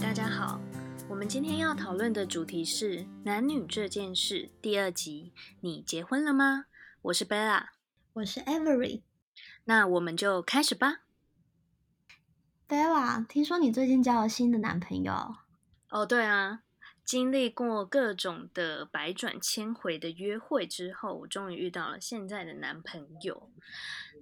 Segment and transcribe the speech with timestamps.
[0.00, 0.60] 大家好，
[1.08, 5.32] 我们今天要讨论的主题是男女这件事第二集。
[5.60, 6.66] 你结婚了吗？
[7.02, 7.66] 我是 Bella，
[8.12, 9.02] 我是 Avery。
[9.64, 11.00] 那我们就开始吧。
[12.68, 15.34] Bella，听说你最近交了新的男朋友？
[15.90, 16.62] 哦，对啊。
[17.04, 23.50] 经历过各种的百转千回的约会之后，我终于遇到了现在的男朋友。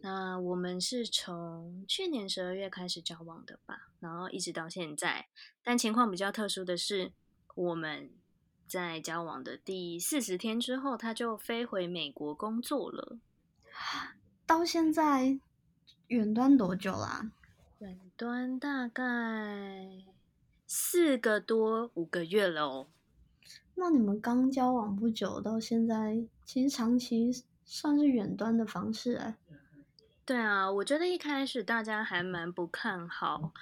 [0.07, 5.27] 那我们是从去年十二月开始交往的吧，然后一直到现在。
[5.65, 7.11] 但情况比较特殊的是，
[7.57, 8.09] 我们
[8.69, 13.19] 在交往的第四十天之后，他就飞回美国工作了。
[14.47, 15.41] 到现在
[16.07, 17.33] 远端多久啦？
[17.81, 19.03] 远端大概。
[20.69, 22.87] 四个多五个月了哦，
[23.75, 29.37] 那你们刚交往不久，到现在其实长期算是远端的方式哎。
[30.27, 33.53] 对啊，我觉得一开始大家还蛮不看好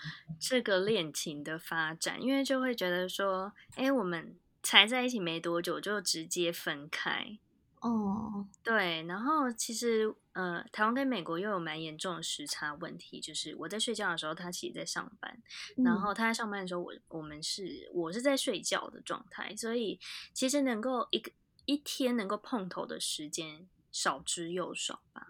[0.40, 7.38] 这个恋情的发展，因为就会觉得说，哎，我们才在一起没多久就直接分开。
[7.80, 15.42] 哦，对，然后其实呃，台湾跟美国又有蛮严重的时差问题，就是我在睡觉的时候，他其实在上班，
[15.76, 20.00] 然后他在上班的时候，我我们是我是在睡觉的状态，所以
[20.32, 21.30] 其实能够一个
[21.66, 25.28] 一天能够碰头的时间少之又少吧，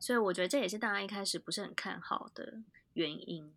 [0.00, 2.62] 所以我觉得这也是大家一开始不是很看好的
[2.94, 3.52] 原因。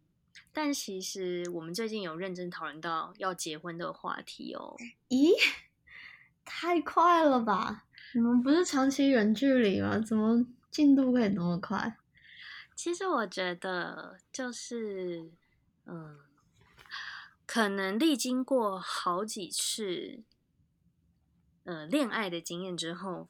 [0.52, 4.75] 但其实我们最近有认真讨论到要结婚的话题哦。
[5.08, 5.31] 咦，
[6.43, 7.85] 太快了吧！
[8.13, 9.97] 你们不是长期远距离吗？
[9.99, 11.97] 怎么进度可以那么快？
[12.75, 15.31] 其实我觉得就是，
[15.86, 16.19] 嗯，
[17.45, 20.23] 可能历经过好几次，
[21.63, 23.30] 呃，恋爱的经验之后，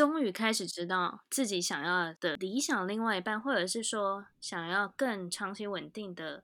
[0.00, 6.42] 终于开始知道自己想要的理想另外一半，或者是说想要更长期稳定的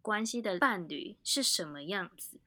[0.00, 2.38] 关系的伴侣是什么样子。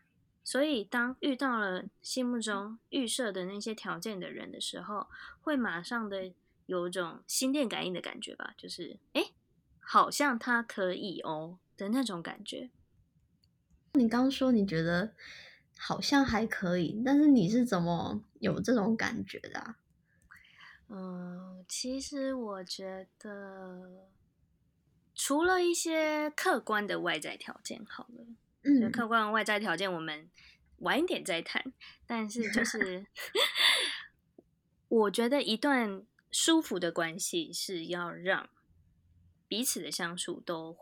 [0.46, 5.08] 所以，当遇到了心目中预设的那些条件的人的时候，
[5.42, 6.32] 会马上的
[6.66, 9.32] 有种心电感应的感觉吧，就是哎，
[9.82, 12.70] 好像他可以哦的那种感觉。
[13.96, 15.12] 你刚说你觉得
[15.78, 19.76] 好像还可以，但是你是怎么有这种感觉的啊？
[20.90, 24.10] 嗯，其实我觉得，
[25.14, 28.26] 除了一些客观的外在条件，好了。
[28.64, 30.30] 嗯，客观的外在条件我们
[30.80, 31.74] 晚一点再谈。
[32.06, 33.06] 但是就 是，
[34.88, 38.50] 我觉得一段舒服的关系是要让
[39.48, 40.78] 彼此的相处都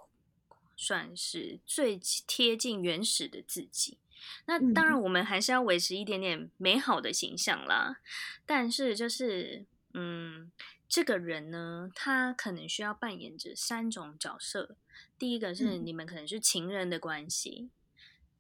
[0.76, 3.98] 算是最贴近原始的自己。
[4.46, 8.02] 那当然，我们还是要维持一点点美好的形象啦。
[8.46, 9.66] 但是就是，
[9.98, 10.52] 嗯，
[10.90, 14.76] 这个人呢，他可能需要扮演着三种角色。
[15.18, 17.70] 第一个是你们可能是情人的关系，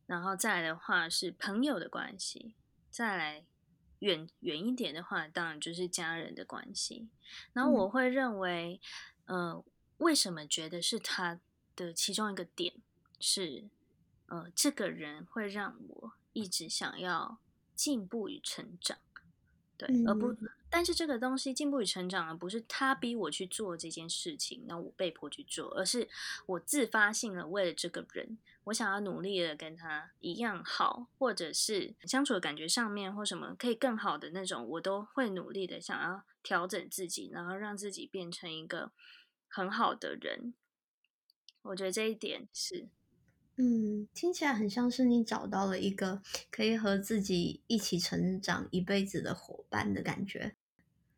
[0.06, 2.56] 然后再来的话是朋友的关系，
[2.92, 3.46] 再来
[4.00, 7.08] 远远一点的话，当然就是家人的关系。
[7.54, 8.82] 然后我会认为，
[9.28, 9.64] 呃，
[10.00, 11.40] 为什么觉得是他
[11.74, 12.74] 的其中一个点
[13.22, 13.70] 是，
[14.26, 17.40] 呃，这个人会让我一直想要
[17.74, 18.98] 进步与成长，
[19.78, 20.36] 对，而不。
[20.76, 26.10] 但是这个东西进步与成长，而不是他逼我去做这件事情，那我被迫去做，而是
[26.48, 38.92] 我自发性的为了这个人，我想要努力的跟他一样好，或者是相处的感觉上面或什么可以更好的那种，我都会努力的想要调整自己，然后让自己变成一个
[39.48, 40.54] 很好的人。
[41.62, 42.90] 我觉得这一点是，
[43.56, 46.22] 嗯，听起来很像是你找到了一个
[46.52, 50.58] 可以和自己一起成长一辈子的伙伴的感觉。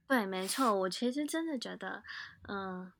[0.08, 2.04] 对，没错，我其实真的觉得，
[2.48, 2.92] 嗯，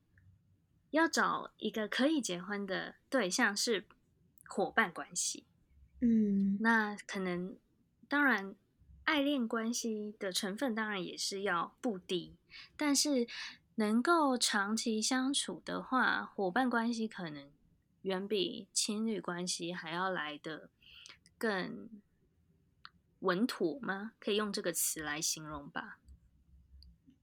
[0.92, 3.86] 要找一个可以结婚的对象是
[4.46, 5.46] 伙伴关系，
[6.02, 7.58] 嗯，那可能
[8.10, 8.56] 当然
[9.06, 12.36] 爱恋关系的成分当然也是要不低，
[12.76, 13.26] 但是
[13.76, 17.50] 能够长期相处的话，伙伴关系可能
[18.02, 20.70] 远比情侣关系还要来的
[21.38, 21.90] 更
[23.20, 24.12] 稳妥吗？
[24.20, 26.00] 可以用这个词来形容吧。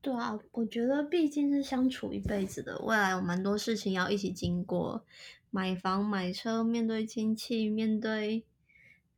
[0.04, 5.02] 对啊，我觉得毕竟是相处一辈子的，未来有蛮多事情要一起经过，
[5.48, 8.44] 买房买车，面对亲戚，面对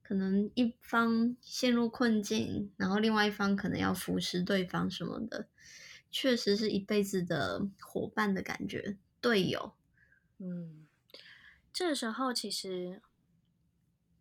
[0.00, 5.48] 可能一方陷入困境，然后另外一方可能要扶持对方什么的，
[6.12, 9.72] 确实是一辈子的伙伴的感觉，队友。
[10.38, 10.86] 嗯，
[11.72, 13.02] 这时候其实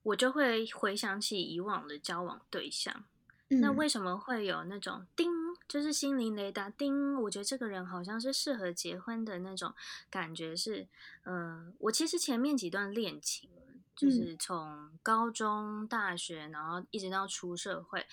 [0.02, 3.06] 我就会回想起以往的交往对象，
[3.50, 5.45] 那为什么会有那种叮？
[5.68, 9.74] 就是心灵雷达叮，我觉得这个人好像是适合结婚的那种
[10.10, 10.88] 感觉是，
[11.24, 13.50] 嗯，我其实前面几段恋情
[13.96, 18.06] 就是从高中、大学，然后一直到出社会，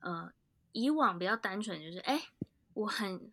[0.00, 0.32] 呃，
[0.72, 2.20] 以往比较单纯，就是哎，
[2.74, 3.30] 我很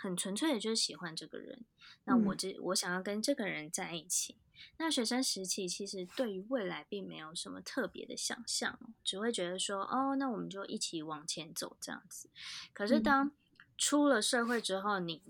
[0.00, 1.64] 很纯粹的，就是喜欢这个人，
[2.04, 4.36] 那我这我想要跟这个人在一起。
[4.76, 12.30] 那学生时期其实对于未来并没有什么特别的想象，只会觉得说，哦，那我们就一起往前走这样子。
[12.72, 13.30] 可是当
[13.76, 15.22] 出了社会之后，你，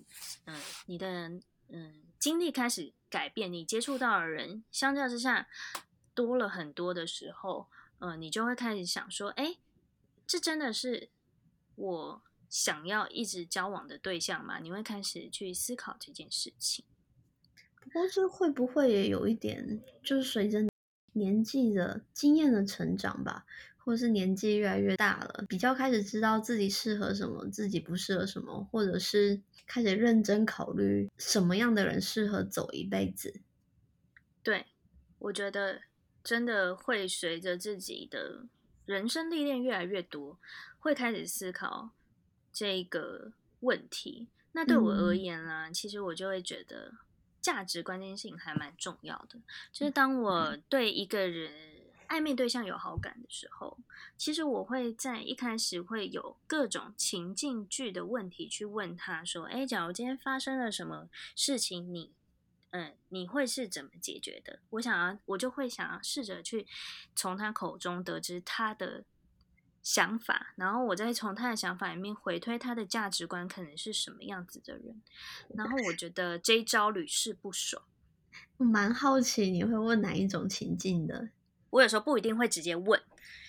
[0.44, 1.28] 嗯，你的，
[1.68, 5.48] 嗯，经历开始改变，你接触到的人相较之下
[6.14, 7.68] 多了很多的时候，
[8.00, 9.56] 嗯，你就会开始想说，哎，
[10.26, 11.08] 这真的是
[11.76, 14.58] 我想要一直交往的对象吗？
[14.58, 16.84] 你会开始去思考这件事情。
[17.92, 20.66] 不过这会不会也有一点，就是随着
[21.12, 23.44] 年纪的经验的成长吧，
[23.76, 33.42] 或者是年纪越来越大了，比较开始知道自己适合什么，自己不适合什么，或者是开始认真考虑什么样的人适合走一辈子。
[34.42, 34.64] 对，
[35.18, 35.82] 我觉得
[36.24, 38.46] 真的会随着自己的
[38.86, 40.38] 人生历练越来越多，
[40.78, 41.90] 会开始思考
[42.50, 44.28] 这个问题。
[44.52, 46.94] 那对我而言啦，其实我就会觉得。
[47.42, 49.38] 价值关键性还蛮重要的，
[49.72, 51.52] 就是当我对一个人
[52.08, 53.76] 暧昧对象有好感的时候，
[54.16, 62.12] 其实我会在一开始会有各种情境剧的问题去问他说：“哎，假如今天发生了什么事情，你，
[62.70, 66.66] 嗯，你会是怎么解决的？”我想要，我就会想要试着去
[67.16, 69.04] 从他口中得知他的。
[69.82, 75.02] 想法，然后我再从他的想法里面回推他的价值观可能是什么样子的人，
[75.54, 77.82] 然后我觉得这一招屡试不爽。
[78.58, 81.30] 我蛮好奇你会问哪一种情境的？
[81.70, 83.02] 我有时候不一定会直接问，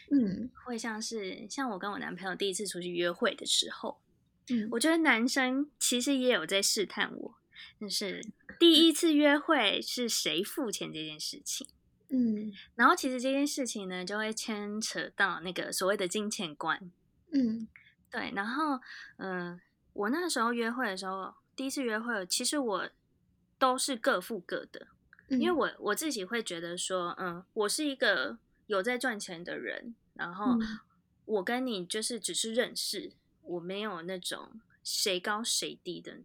[0.10, 4.02] 嗯，会像是像我跟我男朋友第一次出去约会的时候，
[4.50, 7.36] 嗯，我觉得男生其实也有在试探我，
[7.80, 8.26] 就是
[8.60, 11.68] 第一次约会是谁付钱这件事情。
[12.15, 16.92] 嗯，然后其实这件事情呢，就会牵扯到那个所谓的金钱观。
[17.31, 17.68] 嗯，
[18.12, 18.31] 对。
[18.36, 18.80] 然后，
[19.18, 19.60] 嗯，
[19.94, 22.88] 我那时候约会的时候，第一次约会，其实我
[23.57, 24.88] 都是各付各的，
[25.30, 28.38] 因为我我自己会觉得说，嗯，我是一个
[28.68, 30.60] 有在赚钱的人，然后
[31.25, 36.19] 我跟你就是只是认识，我没有那种谁高谁低的。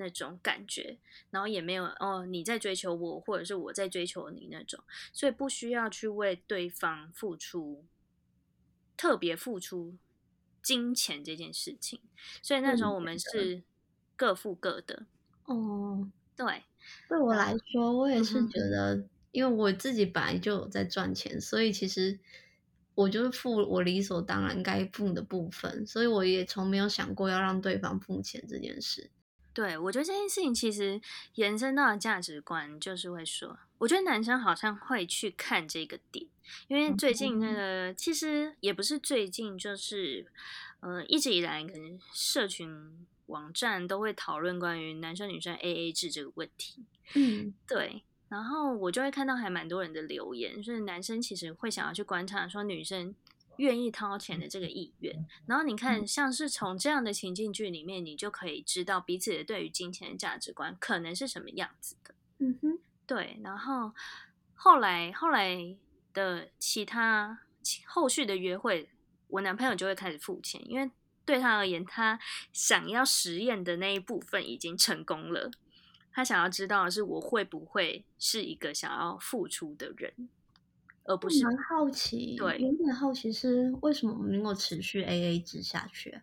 [0.00, 0.96] 那种感觉，
[1.30, 4.82] 然后也没有哦，你在追求我，或者是我在追求你那种，
[5.12, 7.84] 所以不需要去为对方付出
[8.96, 9.94] 特别付出
[10.62, 12.00] 金钱这件事情。
[12.42, 13.62] 所以那时候我们是
[14.16, 15.04] 各付各的。
[15.44, 16.64] 哦，对，
[17.06, 22.18] 对我来说，我也是觉得，因为我自己本来就有在赚钱，所以其实
[22.94, 29.10] 我就是付我理所当然该付的部分，所以我也从没有想过要让对方付钱这件事。
[29.60, 30.98] 对，我觉得这件事情其实
[31.34, 36.26] 延伸到的价值观，就是会说，我觉得男生好像会去看这个点，
[36.68, 40.24] 因为最近那个其实也不是最近，就是
[40.80, 46.82] 呃一直以来，可能社群网站都会讨论关于男生女生 A A 制这个问题。
[47.12, 53.14] 嗯，对，然后我就会看到还蛮多人的留言，就是男生其实会想要去观察说女生。
[53.60, 55.14] 愿意掏钱的这个意愿，
[55.46, 62.14] 然后你看，像是从这样的情境剧里面，你就可以知道彼此的对于金钱的价值观可能是什么样子的。
[62.38, 63.38] 嗯哼，对。
[63.44, 63.92] 然后
[64.54, 65.76] 后来后来
[66.14, 67.40] 的其他
[67.86, 68.88] 后续的约会，
[69.28, 70.90] 我男朋友就会开始付钱，因为
[71.26, 72.18] 对他而言，他
[72.54, 75.50] 想要实验的那一部分已经成功了。
[76.10, 80.30] 他想要知道的是，我会不会是一个想要付出的人。
[81.04, 86.20] 而不是蛮好奇，对，有点好奇是为什么我们能够持续 A A 制下去？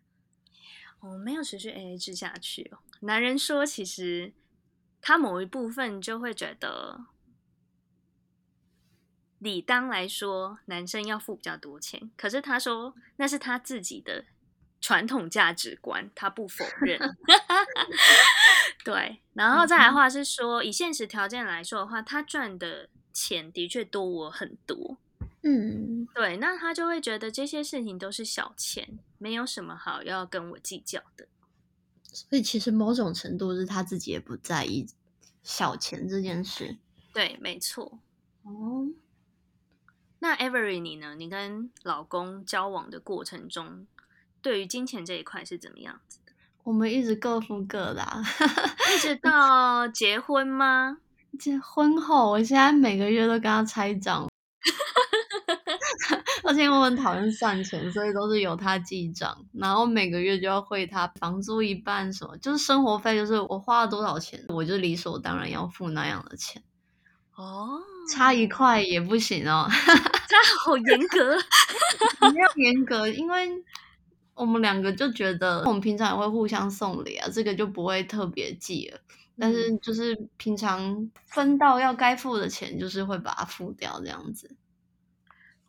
[0.99, 2.79] 哦，没有持续 A A 制下去哦。
[3.01, 4.33] 男人说，其实
[5.01, 7.05] 他某一部分就会觉得，
[9.39, 12.09] 理当来说，男生要付比较多钱。
[12.15, 14.25] 可是他说，那是他自己的
[14.79, 16.97] 传统价值观，他不否认。
[18.85, 22.89] 对，然后再来话是说，以现实条件来说的话，他赚的。
[23.17, 24.95] 钱的确多我很多，
[25.41, 31.27] 嗯，对，那他就会觉得这些事情都是小钱，没有什么好要跟我计较的。
[32.13, 34.85] 所以其实某种程度是他自己也不在意
[35.41, 36.77] 小钱这件事。
[37.11, 37.97] 对，没错。
[38.43, 38.87] 哦，
[40.19, 41.15] 那 Every 你呢？
[41.15, 43.87] 你跟老公交往的过程中，
[44.43, 46.33] 对于金钱这一块是怎么样子的？
[46.61, 48.05] 我们一直各付各的，
[48.95, 50.99] 一直到结婚吗？
[51.37, 54.27] 结婚后，我现在每个月都跟他拆账，
[56.43, 66.61] 而且我很讨厌算钱，所以都是由他记账，然后每个月就要汇他房租一半，什么就是生活费，就是我花了多少钱，我就理所当然要付那样的钱。
[67.35, 67.79] 哦，
[68.11, 69.67] 差一块也不行哦。
[70.29, 71.37] 他好严格，
[72.33, 73.63] 没有严格，因为
[74.35, 78.99] 我们两个就觉得我们平常也会互相送礼啊，这个就不会特别记了。
[79.39, 84.55] 但是就是平常分到要该付的钱，就是会把它付掉这样子。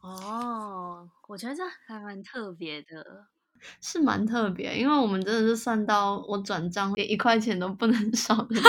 [0.01, 3.27] 哦，我觉得这还蛮特别的，
[3.81, 8.57] 是蛮特别，因为我们真的是算到我转账连一块钱都不能少的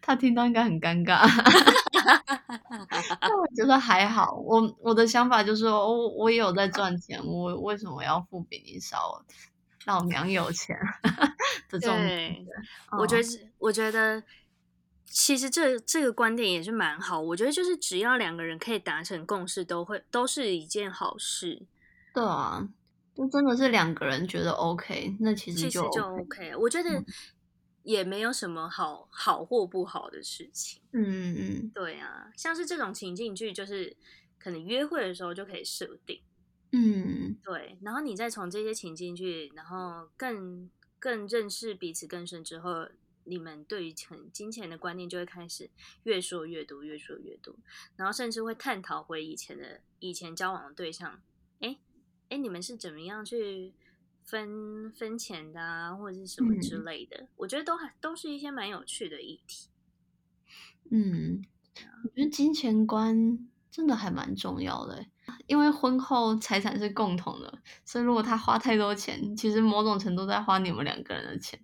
[0.00, 1.20] 他听到应该很尴尬。
[3.20, 9.24] 但我觉得还好，我我的想法就是说，我我也有在赚钱，我为什么要付比你少？
[9.86, 10.76] 老娘有钱
[11.68, 11.96] 的这种。
[11.96, 12.46] 对，
[12.98, 14.22] 我觉得，我觉得
[15.04, 17.20] 其实这这个观点也是蛮好。
[17.20, 21.66] 我觉得就是只要两个人可以达成共识，都会都是一件好事。
[22.14, 22.68] 对啊，
[23.14, 26.54] 就真的是两个人觉得 OK，那其实就 OK。
[26.56, 27.04] 我觉得
[27.82, 30.80] 也没有什么好好或不好的事情。
[30.92, 33.96] 嗯嗯嗯，对啊，像是这种情境剧，就是
[34.38, 36.20] 可能约会的时候就可以设定。
[36.74, 42.88] 嗯，对，然后你再从这些情境去，然后更更认识彼此更深之后，
[43.24, 45.70] 你们对于钱金钱的观念就会开始
[46.04, 47.54] 越说越多，越说越多，
[47.96, 51.20] 然后甚至会探讨回以前的以前交往的对象，
[51.60, 51.78] 哎
[52.30, 53.74] 哎，你们是怎么样去
[54.24, 57.28] 分分钱的啊，或者是什么之类的？
[57.36, 59.68] 我觉得都还都是一些蛮有趣的议题。
[60.90, 61.44] 嗯，
[62.04, 65.06] 我觉得金钱观真的还蛮重要的。
[65.46, 71.60] 因为婚后财产是共同的，所以如果他花太多钱，其实某种程度在花你们两个人的钱。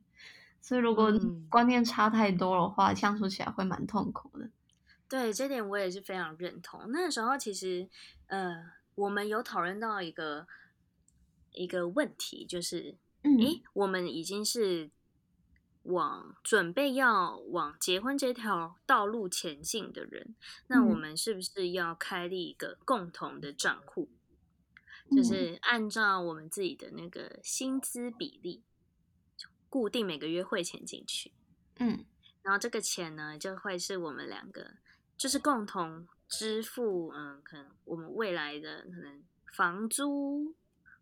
[0.61, 1.13] 所以如果
[1.49, 4.51] 观念差太多的话，相处起来会蛮痛苦的。
[5.09, 6.81] 对，这点我也是非常认同。
[6.89, 7.89] 那时候其实，
[8.27, 10.47] 呃，我们有讨论到一个
[11.53, 14.91] 一个问题，就是，诶，我们已经是。
[15.89, 20.35] 往准备要往结婚这条道路前进的人，
[20.69, 24.11] 那我们是不是要开立一个共同的账户？
[25.11, 28.63] 就是按照我们自己的那个薪资比例，
[29.71, 31.33] 固定每个月汇钱进去。
[31.79, 32.05] 嗯，
[32.43, 34.75] 然后这个钱呢，就会是我们两个
[35.17, 37.11] 就是共同支付。
[37.15, 40.55] 嗯，可能我们未来的可能房租。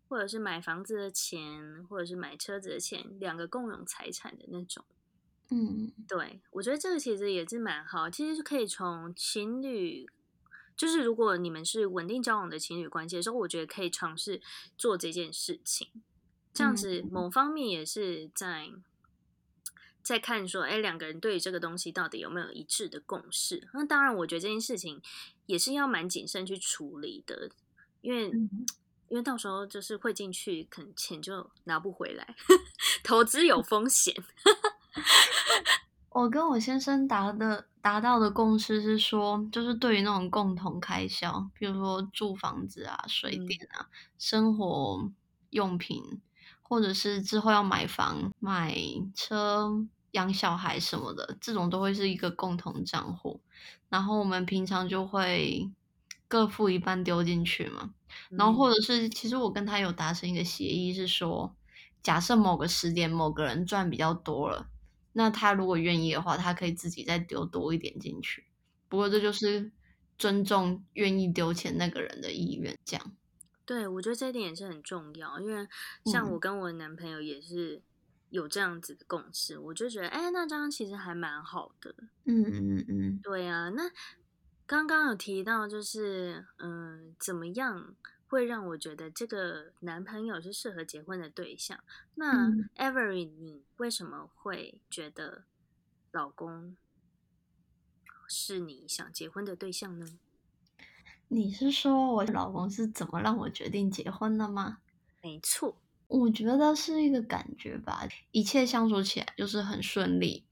[0.07, 4.83] 或者是买房子的钱，或者是买车子的钱，两个共有财产的那种。
[5.49, 8.09] 嗯，对，我觉得这个其实也是蛮好。
[8.09, 10.05] 其实是可以从情侣，
[10.75, 14.41] 就是如果你们是稳定交往的情侣关系的时候，我觉得可以尝试
[14.77, 15.89] 做这件事情。
[16.53, 18.71] 这样子，某方面也是在
[20.03, 23.69] 在看说，哎，两个人对于这个东西到底有没有一致的共识？
[23.73, 25.01] 那当然，我觉得这件事情
[25.45, 27.49] 也是要蛮谨慎去处理的，
[28.01, 28.31] 因为。
[29.09, 32.35] 因为到时候就是汇进去，可能钱就拿不回来，
[33.03, 34.13] 投资有风险。
[36.09, 43.87] 我跟我先生达的达到的共识是说，就是对于那种共同开销，比如说住房子啊、水电啊、
[44.17, 45.11] 生活
[45.51, 46.19] 用品，
[46.63, 48.75] 或者是之后要买房、买
[49.13, 53.39] 车、养小孩什么的，这种都会是一个共同账户。
[53.89, 55.69] 然后我们平常就会
[56.27, 57.93] 各付一半丢进去嘛。
[58.29, 61.55] 然后，或者是，其实我跟他有达成一个协议，是说，
[62.01, 64.69] 假设某个时点某个人赚比较多了，
[65.13, 68.45] 那他如果愿意的话，他可以自己再丢多一点进去。
[68.87, 69.71] 不过这就是
[70.17, 73.11] 尊重愿意丢钱那个人的意愿，这样。
[73.65, 75.67] 对，我觉得这一点也是很重要，因为
[76.05, 77.81] 像我跟我男朋友也是
[78.29, 81.93] 有这样子的共识，我就觉得，哎，那这样其实还蛮好的。
[82.23, 83.83] 嗯嗯嗯，对啊，那。
[84.67, 87.95] 刚刚有提到，就是嗯，怎么样
[88.27, 91.79] 会让我觉得这个男朋友是适合结婚的对象？
[92.15, 95.45] 那 Every，你为什么会觉得
[96.11, 96.75] 老公
[98.27, 100.19] 是你想结婚的对象呢？
[101.29, 104.79] 你是说我老公是怎么让我决定结婚的吗？
[105.23, 110.43] 没错，我觉得是一个感觉吧，一切相处起来就是很顺利，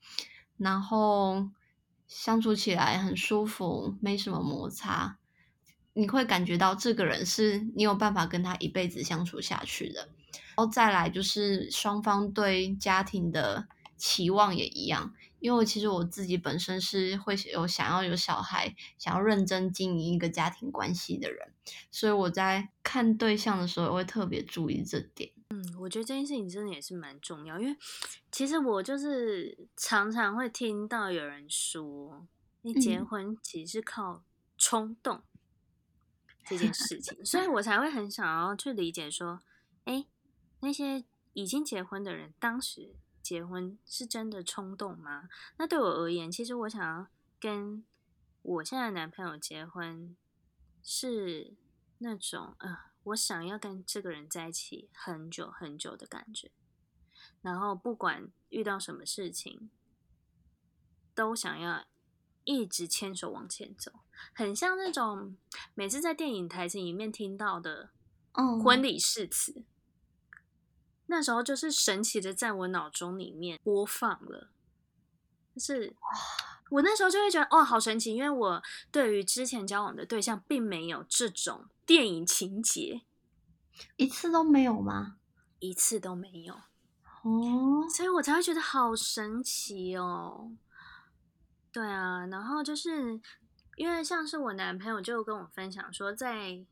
[0.56, 1.50] 然后。
[2.08, 5.18] 相处起来很舒服，没什么摩擦，
[5.94, 10.10] 你会感觉到这个人是你有办法跟他一辈子相处下去的。
[10.56, 21.54] 然后再来就是双方对家庭的期望也一样，因为其实我自己本身是会有想要有小孩、想要认真经营一个家庭关系的人，
[21.92, 25.32] 所以我在看对象的时候会特别注意这点。
[25.74, 27.78] 嗯，我觉得这件事情真的也是蛮重要，因为
[28.32, 32.28] 其实我就是常常会听到有人说，
[32.62, 34.24] 你结婚其实是靠
[34.58, 35.24] 冲动
[36.46, 39.42] 这件事情，所以我才会很想要去理解说，
[39.86, 40.06] 哎，
[40.62, 41.04] 那些
[41.34, 45.28] 已经结婚的人当时结婚是真的冲动吗？
[45.58, 47.08] 那对我而言，其实我想要
[47.40, 47.84] 跟
[48.42, 50.16] 我现在男朋友结婚，
[50.84, 51.56] 是
[51.98, 56.52] 那种呃，我想要跟这个人在一起很久很久的感觉。
[57.42, 59.70] 然后不管遇到什么事情，
[61.14, 61.86] 都想要
[62.44, 63.92] 一直牵手往前走，
[64.34, 65.38] 很像那种
[65.74, 67.92] 每次在电影台词里面听到的
[68.64, 69.64] 婚礼誓词。
[71.08, 74.50] 那时候就是神奇的，在我脑中里面播放了，
[75.54, 75.96] 就是
[76.70, 83.02] 我那时候就会觉得，哦，好神奇，因为我对于之前交往的对象，并没有这种电影情节，
[83.98, 85.18] 一次都没有吗？
[85.60, 86.54] 一次都没有，
[87.24, 90.52] 哦，所以我才会觉得好神奇哦。
[91.72, 93.20] 对啊，然后就是
[93.76, 96.66] 因为像是我男朋友就跟我分享说，在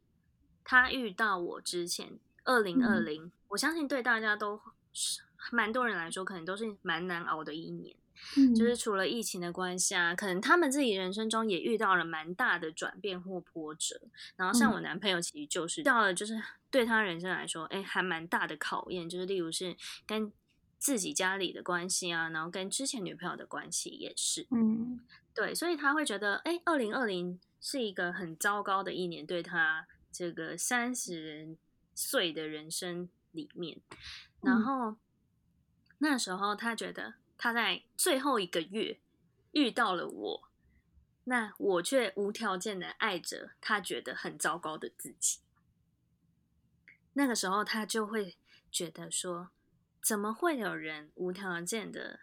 [0.63, 2.19] 他遇到我之前。
[2.45, 4.59] 二零二零，我相信对大家都
[4.91, 7.95] 是蛮多人来说，可能都是蛮难熬的一年。
[8.38, 14.00] 嗯，就是除了疫情的关系啊，可能他们自己人生中也遇到了蛮大的转变或波折。
[14.36, 19.10] 然后像我男朋友，其实就是到了，就是对他人生来说，哎，还蛮大的考验。
[19.10, 20.32] 就是例如是跟
[20.77, 24.48] 自己家里的关系啊，然后跟之前女朋友的关系也是。
[24.51, 25.00] 嗯，
[25.34, 31.58] 对，所以他会觉得，哎，二零二零是一个很糟糕的一年，对他这个三十。
[31.96, 33.79] 岁的人生里面，
[34.41, 34.96] 然后
[36.00, 39.01] 那时候他觉得他在最后一个月
[39.51, 40.50] 遇到了我，
[41.25, 45.41] 那我却无条件的爱着他觉得很糟糕的自己。
[47.12, 48.38] 那个时候他就会
[48.71, 49.50] 觉得说，
[50.01, 52.21] 怎么会有人无条件的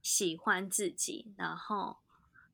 [0.00, 1.34] 喜欢自己？
[1.36, 1.98] 然后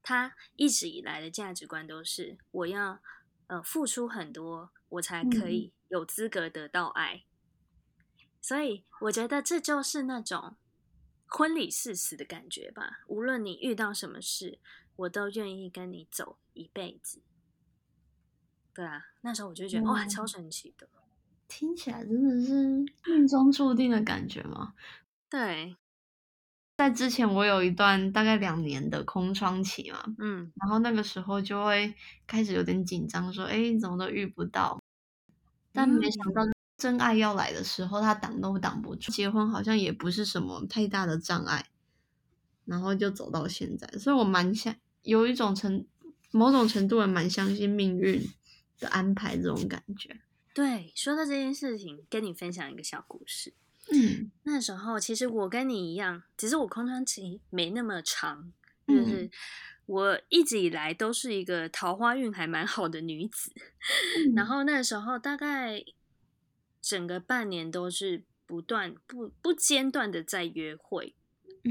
[0.02, 3.02] 他一直以来的价值观都是我要
[3.48, 4.72] 呃付出很多。
[4.88, 7.24] 我才可以有资格得到爱，
[8.40, 10.56] 所以我觉得这就是那种
[11.32, 13.00] 婚礼誓词的感觉吧。
[13.06, 14.58] 无论你遇到什么事，
[14.96, 17.22] 我都愿意跟你走一辈子。
[18.74, 20.88] 对啊，那时候我就觉得哇，超神奇的，
[21.48, 24.74] 听起来真的是命中注定的感觉吗？
[25.28, 25.76] 对。
[26.78, 31.94] 在之前，我有一段大概两年的空窗期嘛，嗯，然后那个时候就会
[32.26, 34.80] 开始有点紧张，说，哎，怎么都遇不到。
[35.70, 36.42] 但没想到
[36.76, 39.12] 真爱要来的时候，他挡都挡不住。
[39.12, 41.66] 结婚好像也不是什么太大的障碍，
[42.64, 43.86] 然后就走到现在。
[43.98, 45.86] 所以我蛮相有一种程
[46.30, 48.28] 某种程度，也蛮相信命运
[48.80, 50.20] 的安排这种感觉。
[50.54, 53.54] 对，说到这件事情，跟你分享一个小故事。
[53.90, 58.52] 嗯，那时候其实我跟你一样，只是我空窗期没那么长，
[58.86, 59.30] 就是
[59.86, 63.52] 我一直以来都是一个桃花运还蛮好的女子。
[64.34, 65.84] 然后那时候大概
[66.82, 71.14] 整个半年都是不断不不间断的在约会，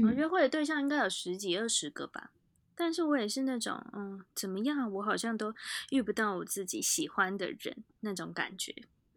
[0.02, 2.32] 我约会的对象应该有十几二十个吧。
[2.74, 5.54] 但是我也是那种，嗯，怎么样，我好像都
[5.90, 8.74] 遇不到我自己喜欢的人那种感觉。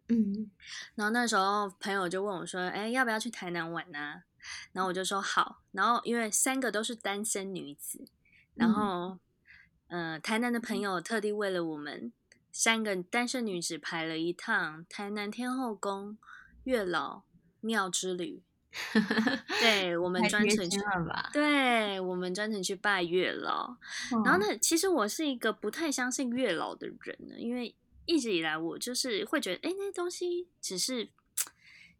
[0.08, 0.50] 嗯，
[0.94, 4.22] 然后那时候朋友就问我说：“哎，要不要去台南玩呢？”
[4.72, 5.62] 然后我就说好。
[5.72, 8.04] 然后因为三个都是单身女子，
[8.54, 9.18] 然后，
[9.88, 12.12] 呃，台南的朋友特地为了我们
[12.58, 16.16] 三个单身女子排了一趟台南天后宫
[16.64, 17.24] 月老
[17.60, 18.42] 庙之旅。
[19.60, 20.78] 对我们专程去，
[21.32, 23.76] 对我们专程去拜月老。
[24.24, 27.74] 然后呢，其实我是一个不太相信月老的人呢，因为。
[28.08, 31.08] 一直以来，我就是会觉得，哎，那些东西只是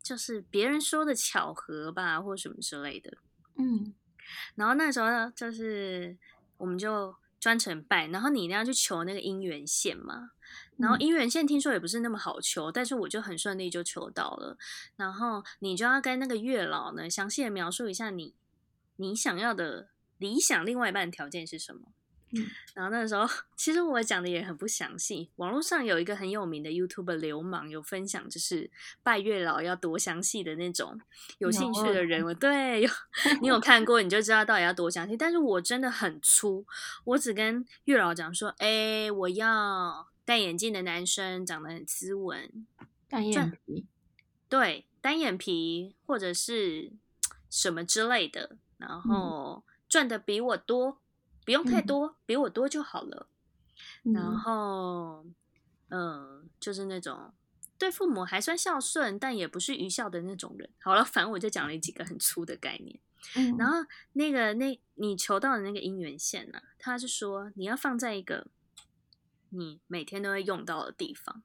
[0.01, 3.13] 就是别人说的巧合吧，或什么之类的。
[3.57, 3.93] 嗯，
[4.55, 6.17] 然后那时候就是
[6.59, 7.13] 我们就
[7.47, 10.33] 专程拜，然后你一定要去求那个姻缘线嘛。
[10.79, 14.59] 然后姻缘线听说也不是那么好求，但是我就很顺利就求到了。
[14.97, 18.35] 然后你就要跟那个月老呢详细的描述一下你
[18.97, 21.93] 你想要的理想另外一半条件是什么。
[22.75, 23.25] 然后那个时候，
[23.57, 25.31] 其实我讲的也很不详细。
[25.37, 28.71] 网络上有一个很有名的 YouTube 流氓有分享，就是
[29.03, 31.01] 拜月老要多详细的那种。
[31.39, 32.91] 有兴趣的人，我对，有
[33.41, 35.17] 你有看过，你就知道到底要多详细。
[35.17, 36.67] 但是我真的很粗，
[37.05, 42.67] 我只跟月老讲说：“哎，我要戴眼镜的男生，长得很斯文，
[43.09, 43.87] 单眼皮，
[44.49, 46.93] 对，单眼皮或者是
[47.49, 50.99] 什么之类的，然后赚的比我多。”
[51.47, 53.29] 不用太多，比我多就好了。
[54.03, 55.25] 然后，
[55.91, 57.33] 嗯，就是那种
[57.79, 60.69] 对父母还算孝顺，但也不是愚孝的那种人。
[60.81, 62.99] 好了，反正我就讲了几个很粗的概念。
[63.59, 63.79] 然后
[64.15, 66.61] 那个那你求到的那个姻缘线呢？
[66.79, 68.49] 他是说你要放在一个
[69.51, 71.43] 你每天都会用到的地方，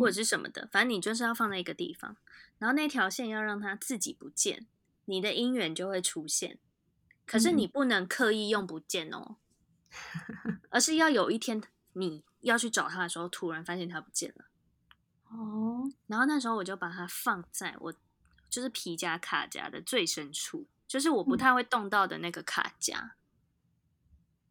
[0.00, 2.16] 或者是什么的，反正你就是要放在一个地方。
[2.58, 4.66] 然后那条线要让它自己不见，
[5.04, 6.58] 你的姻缘就会出现。
[7.26, 9.36] 可是你不能刻意用不见哦，
[10.70, 11.62] 而是要有一天
[11.94, 14.44] 你要去找他的时候，突然发现他不见了。
[15.28, 17.92] 哦，然后那时候我就把它放在我
[18.48, 23.16] 就是皮夹卡夹的最深处，就是我不太会动到的那个卡夹。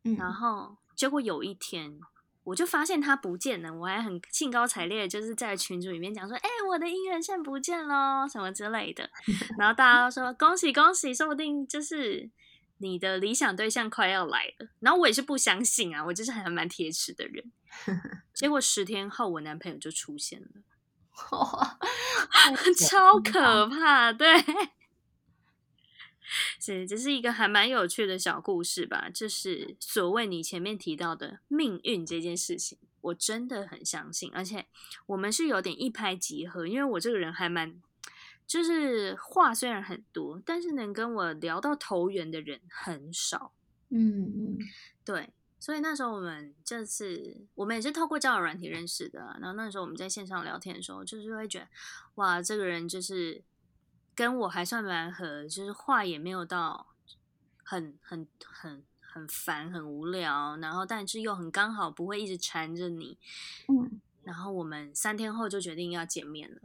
[0.04, 2.00] 嗯，然后结果有一天
[2.44, 9.10] 我就发现它不见了，我还很兴高采烈，就是在群组里面讲说：“哎，我的姻缘线不见了，什么之类的。”
[9.58, 12.30] 然后大家都说：“恭喜恭喜，说不定就是
[12.78, 17.52] 你的理想对象快要来了。”然后我也是不相信啊，我就是还蛮铁齿的人。
[18.34, 20.48] 结果十天后，我男朋友就出现了，
[21.32, 21.78] 哇，
[22.88, 24.14] 超可怕！
[24.14, 24.28] 对，
[26.60, 29.10] 是这是一个还蛮有趣的小故事吧？
[29.14, 34.66] 就是所谓你前面提到的命运这件事情，我真的很相信，而且
[35.08, 37.82] 我们是有点一拍即合，因为我这个人还蛮，
[38.48, 43.54] 就是话虽然很多，但是能跟我聊到投缘的人很少。
[43.90, 44.58] 嗯嗯，
[45.04, 45.34] 对。
[45.58, 51.68] 所以那时候我们就是我们也是透过交友软体认识的，然后那时候我们在线上聊天的时候，就是会觉得
[52.16, 53.44] 哇，这个人就是
[54.14, 56.86] 跟我还算蛮合，就是话也没有到
[57.64, 63.18] 很很很很烦很无聊，然后但是又很刚好不会一直缠着你，
[63.68, 66.62] 嗯，然后我们三天后就决定要见面了，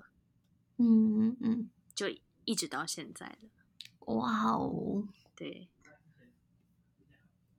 [0.83, 2.07] 嗯嗯嗯，就
[2.45, 3.51] 一直到现在了，
[4.15, 5.69] 哇哦，对，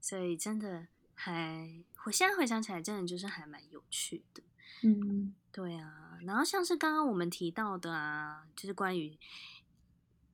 [0.01, 0.87] 所以真的。
[1.13, 4.41] 还，我现在回想起来，真的就是还蛮有趣的。
[4.81, 6.17] 嗯，对啊。
[6.23, 9.19] 然后像是刚刚我们提到的啊，就是关于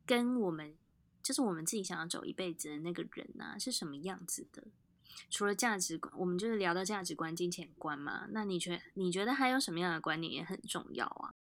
[0.06, 0.78] 跟我们，
[1.21, 4.63] 就是我们自己想要走一辈子的那个人啊，是什么样子的？
[5.30, 8.26] 除了价值观，我们就是聊到价值观、金钱观嘛。
[8.30, 11.34] 那你觉你觉得还有什么样的观念也很重要啊？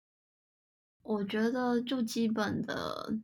[1.05, 3.15] 我觉得就基本的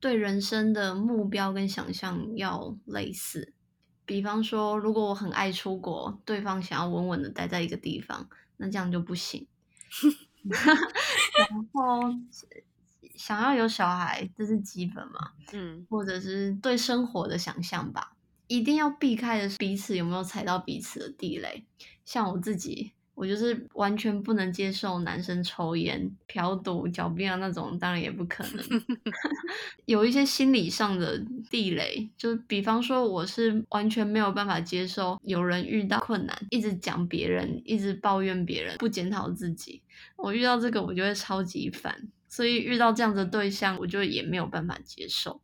[0.00, 3.54] 对人生的目标跟想象要类似。
[4.04, 9.46] 比方说，如果我很爱出国，对方想要稳稳的待在一个地方，那这样就不行。
[10.42, 12.02] 然后
[13.14, 15.32] 想要有小孩，这是基本嘛？
[15.52, 18.16] 嗯，或者是对生活的想象吧，
[18.48, 21.64] 一定要避开的是彼此有没有踩到彼此的地雷。
[22.04, 22.92] 像我自己。
[23.14, 28.64] 我就是完全不能接受男生抽烟、嫖赌、狡辩啊那种，当然也不可能。
[29.86, 31.16] 有一些心理上的
[31.48, 39.80] 地雷，就比方说，我是完全没有办法接受有人遇到困难，一直讲别人，一直抱怨别人，不检讨自己。
[40.16, 42.08] 我遇到这个，我就会超级烦。
[42.28, 45.40] 所以遇到这样的对象，我就也没有办法接受。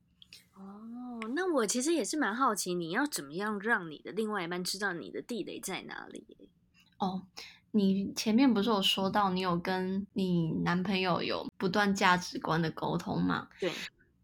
[0.54, 6.50] 哦，那我其实也是蛮好奇，你要怎么样让你的另外一半知道你的地雷在哪里？
[6.98, 7.26] 哦。
[7.72, 13.48] 你前面不是有说到，你有跟你男朋友有不断价值观的沟通吗？
[13.61, 13.70] 对，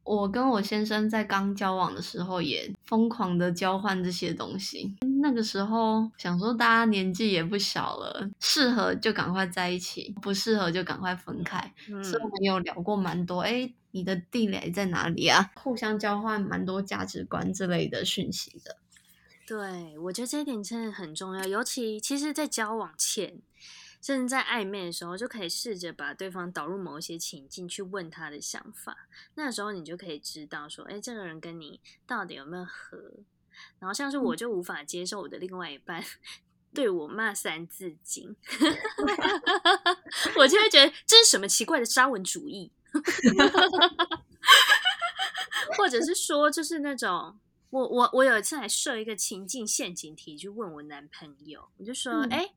[0.02, 4.96] 我跟我先生在刚交往的时候也疯狂的交换这些东西。
[5.22, 11.72] 那个时候想说，大家年纪也不小了，适合就赶快在一起，不适合就赶快分开。
[12.02, 15.50] 所以我们有聊过蛮多，哎，你的地雷在哪里啊？
[15.56, 18.76] 互相交换蛮多价值观之类的讯息的。
[19.46, 23.40] 对，我觉得这一点真的很重要，尤其其实，在交往前，
[24.02, 29.06] 甚至在暧昧的时候，就可以试着把对方导入某一些情境，去问他的想法。
[29.36, 33.12] 那时候你就可以知道说，哎，这个人跟你到底有没有合？
[33.78, 36.04] 然后像是我就无法接受我的另外一半
[36.74, 38.34] 对我骂三字经，
[40.38, 42.72] 我就会觉得这是什么奇怪的沙文主义，
[45.78, 47.38] 或者是说，就是那种。
[47.76, 52.54] 我我我有一次还设一个情境陷阱题去问我男朋友，我就说，哎，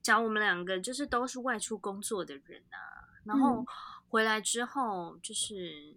[0.00, 2.80] 假如我们两个就是都是外出工作的人啊，
[3.24, 3.66] 然后
[4.08, 5.94] 回来之后就是，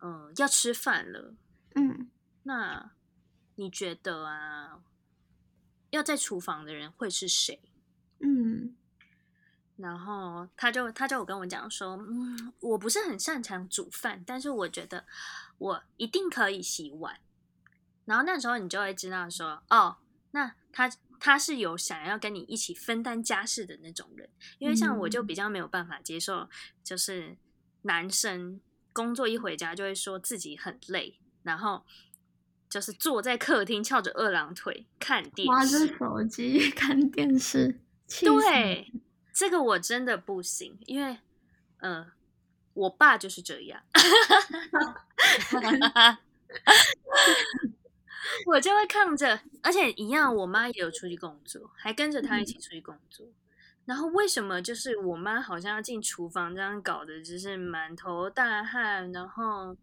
[0.00, 1.34] 嗯，要吃饭了，
[1.74, 2.08] 嗯，
[2.44, 2.92] 那
[3.56, 4.80] 你觉得啊，
[5.90, 7.60] 要在厨房的人会是谁？
[8.20, 8.76] 嗯，
[9.78, 15.04] 然后他就他就有跟我讲说，嗯，我不是很擅长煮饭，但是我觉得。
[15.58, 17.20] 我一定可以洗碗，
[18.04, 19.96] 然后那时候你就会知道说，哦，
[20.32, 26.48] 那他他是有想要跟你一起分担家事的那种人，因为像我就比较没有办法接受，
[26.82, 27.36] 就是
[27.82, 28.60] 男生
[28.92, 31.84] 工作一回家就会说自己很累，然后
[32.68, 37.80] 就是坐在客厅翘着二郎腿看电视，玩着手机 看电视，
[38.20, 38.92] 对，
[39.32, 41.18] 这个我真的不行，因为，
[41.78, 42.10] 嗯。
[42.74, 43.82] 我爸就是这样，
[48.46, 53.26] 我就会看着，而且一样，我妈也有出去工作，还跟着她一起出去工作。
[53.84, 59.76] 然后为什么就是我妈好像要进厨房这样搞的，就是满头大汗，然后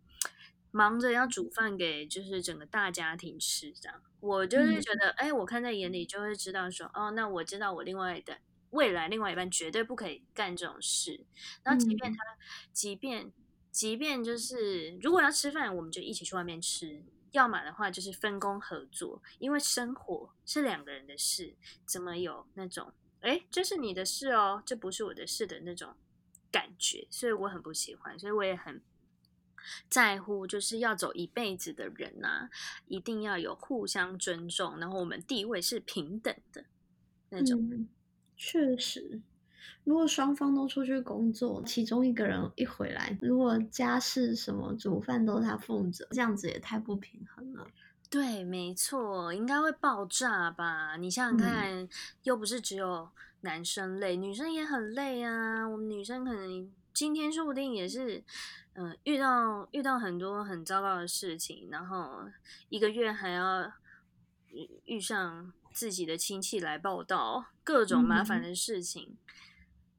[0.71, 8.37] 忙着要煮饭给就是整个大家庭吃，这样我就是觉得，哎，我看在眼里就会知道说，哦，那我知道我另外的
[8.69, 11.25] 未来另外一半绝对不可以干这种事。
[11.63, 12.19] 然后即便他，
[12.71, 13.31] 即便
[13.69, 25.95] 即便就是如果要吃饭，我们就一起去外面吃；要么的话就是分工合作，因为生活是两个人的事，怎么有那种哎，这是你的事哦，这不是我的事的那种
[26.51, 28.81] 感觉，所以我很不喜欢，所以我也很。
[29.89, 32.49] 在乎就是要走一辈子的人呐，
[32.87, 36.65] 一定要有互相尊重，然后我们地位是平等的
[37.29, 37.87] 那种。
[38.37, 39.21] 确实，
[39.83, 47.67] 如果双方都出去工作，其中一个人一回来，如果家事什么煮饭都是他负责，这样子也太不平衡了。
[48.09, 50.95] 对，没错，应该会爆炸吧？
[50.97, 51.87] 你想想看，
[52.23, 53.09] 又不是只有
[53.41, 55.67] 男生累，女生也很累啊。
[55.67, 58.23] 我们女生可能今天说不定也是。
[58.75, 62.23] 嗯，遇到遇到很多很糟糕的事情，然后
[62.69, 63.69] 一个月还要
[64.85, 69.17] 遇上自己的亲戚来报道，各种麻烦的事情，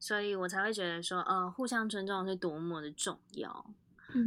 [0.00, 3.66] 所以我才会觉得说，呃，互相尊重是多么的重要。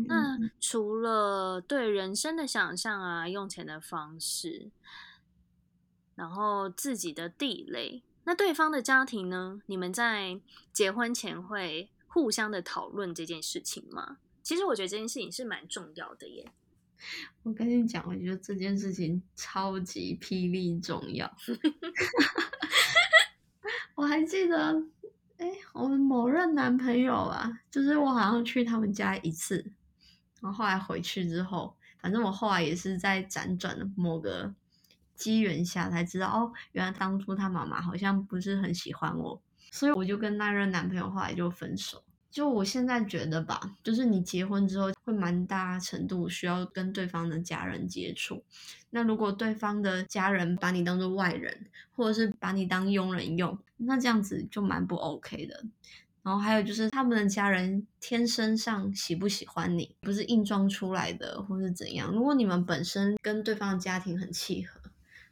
[0.08, 4.70] 那除了对人生的想象啊，用钱的方式，
[6.16, 9.62] 然后自己的地雷，那对方的家庭呢？
[9.66, 10.40] 你们在
[10.72, 14.20] 结婚前会互相的讨论这件事情吗？
[14.42, 16.52] 其实我觉得这件事情是蛮重要的耶。
[17.42, 21.30] 我跟你讲，我觉得这件事情超级霹雳重要。
[23.96, 24.82] 我还记得，
[25.38, 29.74] 哎，我们某任男朋友啊，就是我好像去他们家一次，
[30.41, 34.54] 然后后来回去之后，反正我后来也是在辗转的某个
[35.15, 39.41] 机缘下才知道，哦，原来当初他妈妈好像不是很喜欢我，
[39.72, 42.04] 所以我就跟那任男朋友后来就分手。
[42.34, 48.43] 就我现在觉得吧，就是你结婚之后会蛮大程度需要跟对方的家人接触。
[48.89, 55.63] 那如果对方的家人把你当做外人，或者是把你当佣人用，那这样子就蛮不 OK 的。
[56.24, 62.12] 然后还有就是他们的家人天生上喜不喜欢你，不是硬装出来的，或是怎样。
[62.12, 64.80] 如果你们本身跟对方的家庭很契合，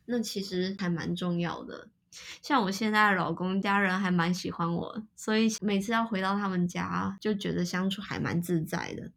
[0.05, 1.87] 那其实还蛮重要的。
[2.41, 9.11] 像我现在的老公家人还蛮喜欢我，所以每次要回到他们家，就觉得相处还蛮自在的。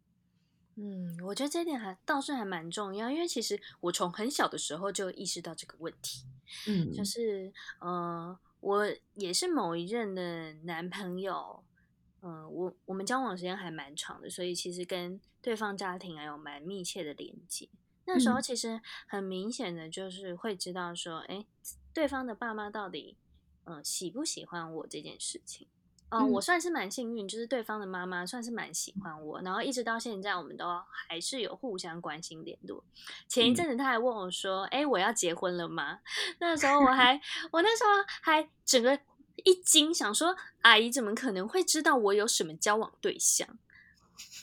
[0.77, 6.25] 嗯，我觉得这点还倒是还蛮重要，因为其实我从很小的时候就意识到这个问题。
[6.67, 11.63] 嗯，就是呃，我也是某一任的男朋友，
[12.21, 17.69] 嗯，我我们交往时间还蛮长的，所以其实跟对方家庭还有蛮密切的连接。
[18.05, 21.45] 那时候其实很明显的就是会知道说，哎。
[21.95, 23.15] 对方的爸妈到底，
[23.63, 25.67] 嗯，喜不喜欢我这件事情？
[26.09, 30.65] 嗯，我算是蛮幸运，就是对方的妈妈算是蛮喜欢我，然后一直到现在，我们都
[31.07, 32.83] 还是有互相关心联络。
[33.27, 35.99] 前一阵子他还问我说：“哎，我要结婚了吗？”
[36.39, 37.19] 那时候我还，
[37.51, 37.89] 我那时候
[38.21, 38.99] 还整个
[39.45, 43.57] 一惊，想说：“阿姨怎么可能会知道我有什么交往对象？”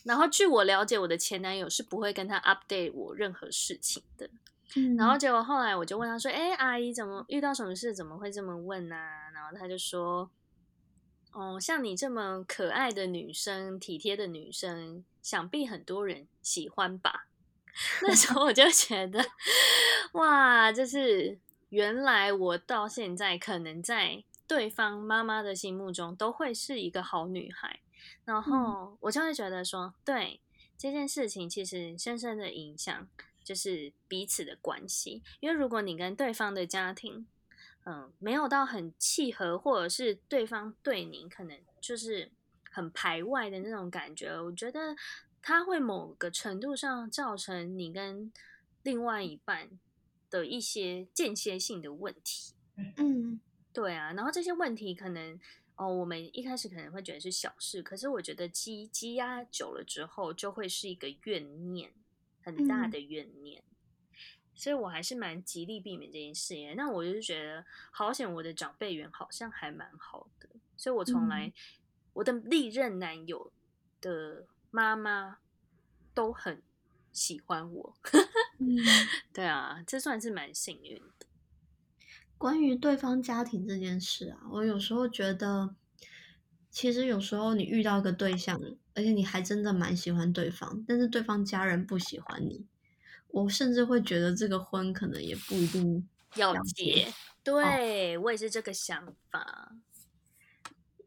[0.05, 4.29] 然后据我了解，我的前男友是不会跟他 update 我任何事情的。
[4.97, 8.97] 然后结果后来我就问他说：“哎，阿姨怎么遇到什么事怎么会这么问呢？”
[9.35, 10.31] 然后他就说
[11.33, 17.27] ：“哦，像你这么可爱的女生、体贴的女生，想必很多人喜欢吧？”
[18.03, 19.25] 那时候我就觉得，
[20.13, 21.39] 哇，就是
[21.71, 27.81] 原来我到现在可能在对方妈妈的心目中都会是一个好女孩。
[28.25, 30.41] 然后我就会觉得说，对
[30.77, 33.09] 这件事情其实深深的影响。
[33.45, 37.27] 就是彼此的关系，因为如果你跟对方的家庭，
[37.85, 42.31] 嗯，没有到很契合，或者是对方对你可能就是
[42.71, 44.95] 很排外的那种感觉，我觉得
[45.43, 48.33] 他会某个程度上造成你跟
[48.83, 49.69] 另外一半
[50.31, 52.55] 的一些间歇性的问题。
[52.97, 53.41] 嗯，
[53.73, 55.39] 对啊，然后这些问题可能
[55.77, 61.93] 哦，我们一开始可能会觉得是小事，可是我觉得积积压久了之后，就会是一个怨念。
[62.43, 63.63] 很大的怨念，
[64.55, 66.75] 所以我还是蛮极力避免这件事耶。
[66.77, 71.53] 那我就觉得，好险我的长辈缘好像还蛮好的，所以我从来
[72.13, 73.53] 我的历任男友
[74.01, 75.39] 的妈妈
[76.13, 76.63] 都很
[77.13, 77.97] 喜欢我。
[79.33, 81.27] 对啊，这算是蛮幸运的。
[82.39, 85.77] 关于对方家庭这件事啊，我有时候觉得，
[86.73, 88.61] 其实有时候你遇到一个对象。
[88.95, 92.67] 而且你还真的蛮喜欢对方，但是对方家人不喜欢你，
[93.29, 97.11] 我甚至会觉得这个婚可能也不一定要结。
[97.43, 99.73] 对我也是这个想法，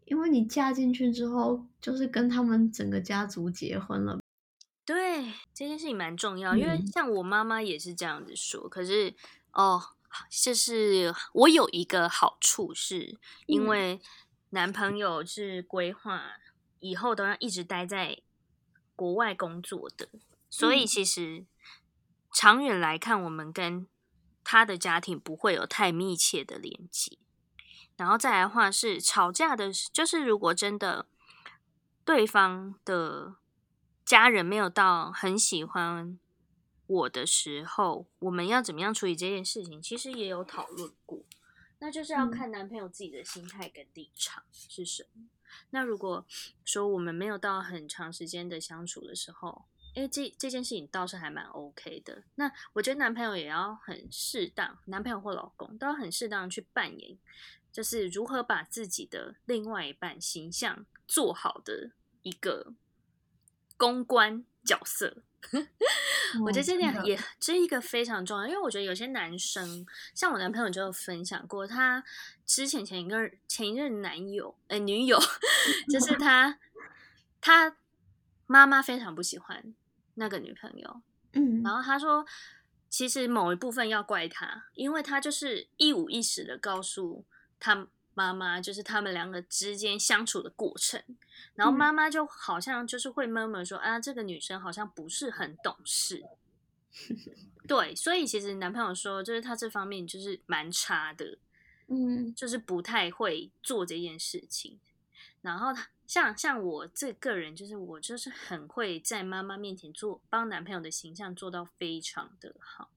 [0.05, 4.17] 因为你嫁进去之后，就是跟他们整个家族结婚了。
[4.83, 8.67] 对，这件事情蛮重要，因为像我妈妈也是这样子说。
[8.67, 9.13] 可是
[9.53, 9.79] 哦，
[10.31, 14.01] 就是我有一个好处，是因为
[14.55, 16.37] 男朋友是规划
[16.79, 18.21] 以后都要一直待在
[18.95, 20.07] 国外工作的，
[20.49, 21.45] 所以其实
[22.31, 23.85] 长远来看，我们跟
[24.45, 27.17] 他的家庭不会有太密切的连接。
[27.97, 31.05] 然后再来的话是吵架的，就是如果真的
[32.05, 33.35] 对方的
[34.05, 36.17] 家人没有到很喜欢
[36.87, 39.81] 我的时候，我们要怎么样处理这件事情？
[39.81, 41.19] 其实也有讨论过，
[41.85, 45.29] 那就是要看男朋友自己的心态跟立场是什么。
[45.69, 46.25] 那如果
[46.63, 52.23] 说我们没有到很长时间的相处的时候，哎，这这件事情倒是还蛮 OK 的。
[52.33, 57.19] 那我觉得男朋友也要很适当，男朋友或老公都要很适当去扮演。
[57.71, 61.91] 就是如何把自己的另外一半形象做好的
[62.23, 62.73] 一个
[63.77, 65.21] 公关角色，
[66.43, 72.03] 我觉得这点也这一个非常重要，因为我觉得有些男生，像我男朋友就有分享过，他
[72.45, 75.19] 之前前一个前一任男友，呃，女友，
[75.91, 76.59] 就是他
[77.39, 77.77] 他
[78.47, 79.73] 妈妈非常不喜欢
[80.15, 81.01] 那个女朋友，
[81.33, 82.25] 嗯，然后他说，
[82.89, 87.25] 其实某一部分要怪他，因为他就是一五一十的告诉。
[87.57, 91.03] 他妈妈就是他们两个之间相处的过程，
[91.53, 96.23] 然后妈妈就好像就是会闷闷说啊，这个女生好像不是很懂事，
[97.67, 101.37] 对，所以其实男朋友说就是他这方面就是蛮差的，
[101.87, 104.79] 嗯，就是不太会做这件事情。
[105.41, 112.89] 然后他像像我这个人，就是我就是很会在妈妈面前做帮男朋友的形象做到非常的好。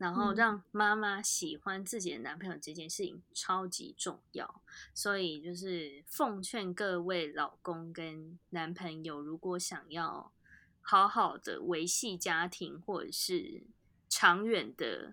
[0.00, 4.62] 然后让妈妈喜欢自己的男朋友这件事情超级重要，
[4.94, 10.32] 所以就是奉劝各位老公跟男朋友，如果想要
[10.80, 13.62] 好好的维系家庭或者是
[14.08, 15.12] 长远的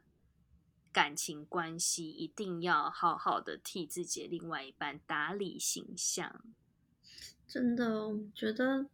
[0.94, 6.42] 感情关系，一定要好好的替自己的另外一半打理形象。
[7.46, 8.86] 真的，我觉得。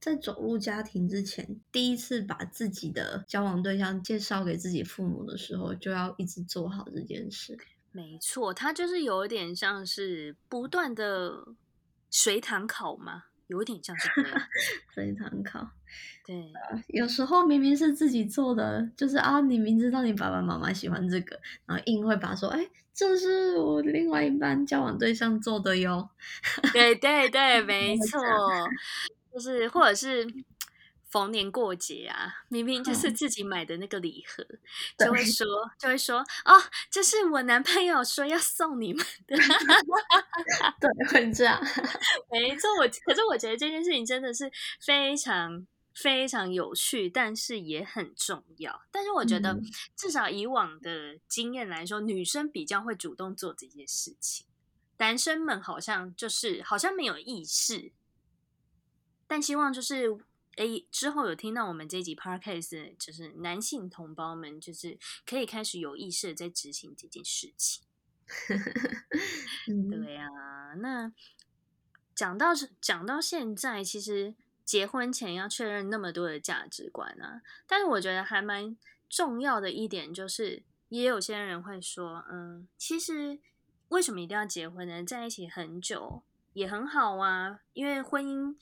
[0.00, 7.58] 在走入家庭之前，第一次把自己的交往对象介绍给自己父母的时候，就要一直做好这件事。
[7.92, 11.46] 没错，他就是有一点像是不断的
[12.10, 14.40] 随堂考嘛，有一点像是这样。
[14.94, 15.70] 随堂考，
[16.26, 16.52] 对。
[16.88, 26.08] 有时候明明是自己做的，就是啊，你明知道你爸爸妈妈喜欢这个，然后硬会把说，哎，这是我另外一半交往对象做的哟。
[26.74, 28.20] 对对对， 没错。
[29.36, 30.26] 就是，或者是
[31.10, 34.42] 逢年过节啊，明明就是自己买的那个礼盒，
[34.98, 35.46] 就会说，
[35.78, 39.36] 就会说，哦，这是我男朋友说要送你们的，
[40.80, 41.60] 对，会这样，
[42.32, 42.70] 没错。
[42.80, 48.84] 我可是我觉得这件事情真的是非常非常有趣，但是也很重要。
[48.90, 49.54] 但是我觉得，
[49.94, 54.46] 至少以往的经验来说，女生比较会主动做这些事情，
[54.96, 57.92] 男生们好像就是好像没有意识。
[59.26, 60.16] 但希望就是，
[60.56, 67.84] 哎，之后有听到我们这集 podcast，就是男性同胞们，就是可以开始有意识的在执行这件事情。
[69.90, 70.28] 对呀，
[70.78, 71.12] 那
[72.14, 74.34] 讲到讲到现在，其实
[74.64, 78.76] 结婚前要确认那么多的价值观啊，但是我觉得还蛮
[79.08, 83.38] 重要的一点就是，也有些人会说，嗯，其实
[83.88, 85.04] 为什么一定要结婚呢？
[85.04, 86.22] 在一起很久
[86.54, 88.56] 也很好啊，因为婚姻。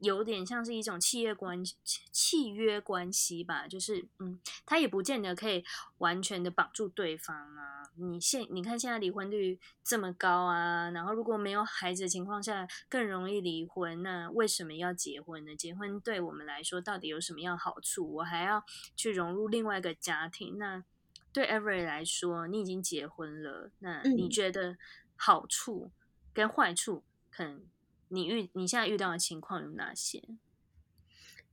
[0.00, 1.64] 有点像是一种契约关
[2.12, 5.64] 契约关系吧，就是嗯，他也不见得可以
[5.98, 7.82] 完全的绑住对方啊。
[7.96, 15.56] 你现你看现在离婚率这么高啊，然后如果没有孩子的情况下更容易离婚，那为什么要结婚呢？
[15.56, 18.16] 结婚对我们来说到底有什么样好处？
[18.16, 18.62] 我还要
[18.94, 20.84] 去融入另外一个家庭，那
[21.32, 24.76] 对 Every 来说，你已经结婚了，那你觉得
[25.16, 25.90] 好处
[26.34, 27.64] 跟坏处可能？
[28.08, 30.22] 你遇你现在遇到的情况有哪些？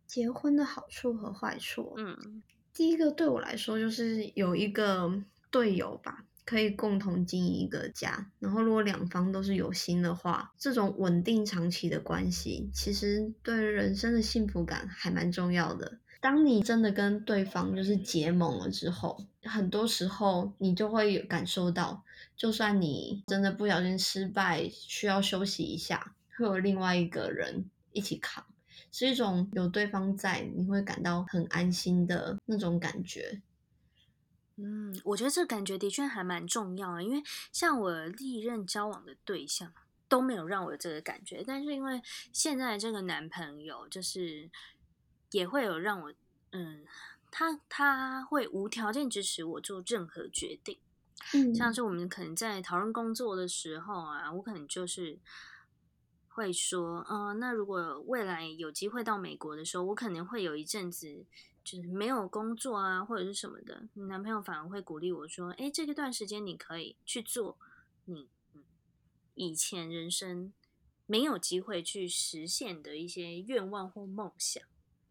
[0.05, 2.43] 结婚的好处和坏处，嗯，
[2.73, 8.29] 第一个对我来说就是有一个队友吧，可以共同经营一个家。
[8.37, 15.97] 然后如果两方都是有心的话，这种稳定长期的关系，其实对人生的幸福感还蛮重要的。
[16.21, 22.03] 当你真的跟对方就是结盟了之后，很多时候你就会感受到，
[22.37, 26.15] 就算你真的不小心失败，需要休息一下。
[26.37, 28.45] 会有另外一个人一起扛，
[28.91, 33.41] 是一种有对方在，你会感到很安心的那种感觉。
[34.55, 39.73] 嗯，我觉得这感觉的确还蛮重要的，因为像我历任交往的对象
[40.07, 44.51] 都没有让我有这个感觉，但是因为现在这个男朋友就是
[45.31, 46.13] 也会有让我，
[46.51, 46.85] 嗯，
[47.31, 50.77] 他他会无条件支持我做任何决定。
[51.33, 55.17] 嗯，像是我们可能在讨论工作的时候啊，我可能就是
[56.33, 61.25] 会说，嗯，那如果未来有机会到美国的时候，我可能会有一阵子
[61.63, 63.87] 就是没有工作啊，或者是什么的。
[63.93, 67.57] 你男朋友反而会鼓励我说，哎，这个段时间你可以去做
[68.05, 68.27] 你
[69.35, 70.51] 以前人生
[71.05, 74.63] 没有机会去实现的一些愿望或梦想。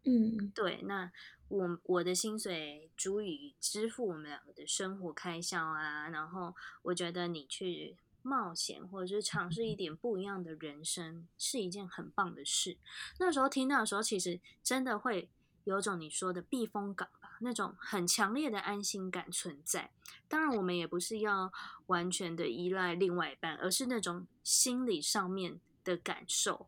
[0.03, 1.11] 嗯，对，那。
[1.49, 12.77] 我我的薪水足以支付我们两个的生活开销啊，然后我觉得你去冒险或者是尝试一点不一样的人生是一件很棒的事。
[13.19, 15.29] 那时候听到的时候，其实真的会
[15.65, 19.91] 有种你说的避风港吧，那种很强烈的安心感存在。
[20.27, 21.51] 当然，我们也不是要
[21.85, 26.67] 完全的依赖另外一半，而是那种心理上面的感受，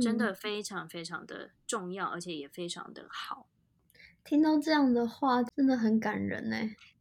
[0.00, 3.46] 真的非常非常的重要，而且也非常的好。
[4.22, 6.56] 听到这样的话，真的很感人呢。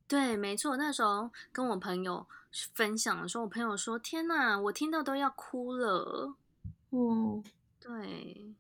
[0.10, 2.26] 对，没错，那时候跟我朋友
[2.74, 6.34] 分享的时候，我朋友说：“天哪，我听到都要哭了。”
[6.90, 7.44] 哦，
[7.80, 8.56] 对，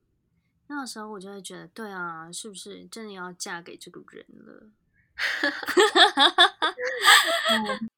[0.68, 4.70] 那时候我就会觉得，对啊，是不是真的要嫁给这个人了？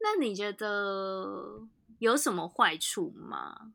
[0.00, 1.60] 那你觉得
[1.98, 3.72] 有什么坏处吗？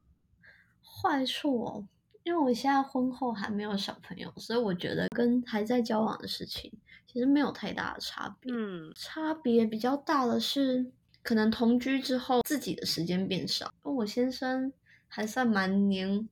[0.81, 1.85] 坏处哦。
[2.29, 6.71] 因为我现在婚后还没有小朋友，所以我觉得跟还在交往的事情
[7.07, 8.53] 其实没有太大的差别。
[8.53, 10.91] 嗯，差别比较大的是，
[11.23, 13.73] 可能同居之后自己的时间变少。
[13.81, 14.71] 我先生
[15.07, 16.29] 还算蛮黏，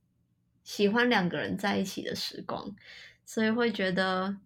[0.62, 2.72] 喜欢两个人在一起的时光，
[3.24, 4.36] 所以会觉得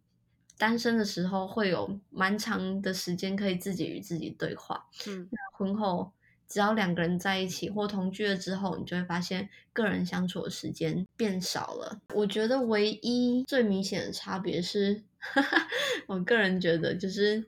[0.56, 4.86] 单身的时候会有蛮长的时间可以自己与自己对话。
[5.06, 6.10] 嗯，那婚后。
[6.52, 11.98] 只要两个人在一起或同居了之后，你就会发现个人相处的时间变少了。
[12.14, 15.02] 我觉得唯一最明显的差别是，
[16.06, 17.42] 我个人觉得就是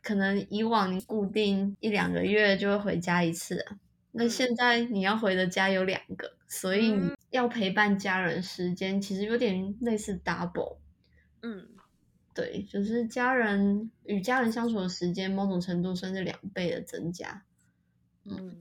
[0.00, 3.66] 可能以往你固定一两个月就会回家一次，
[4.12, 6.94] 那现在你要回的家有两个，所以
[7.30, 10.76] 要陪伴家人时间其实有点类似 double。
[11.42, 11.66] 嗯，
[12.32, 17.42] 对，就是家人与家人相处的时间，某种程度算是两倍的增加。
[18.28, 18.56] 嗯，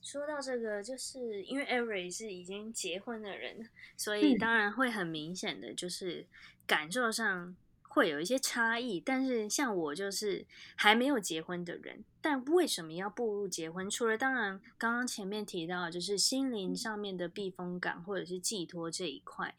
[0.00, 6.26] 说到这个，就是因为 Avery 是已经结婚的人，所以当然会很明显的就是
[6.66, 9.00] 感受上会有一些差异。
[9.00, 10.46] 但是像我就是
[10.76, 13.90] 还没有结婚的人，但为什么要步入结婚？
[13.90, 19.54] 除了当然刚刚前面提到，就是心灵上面的避风港或者是寄托这一块，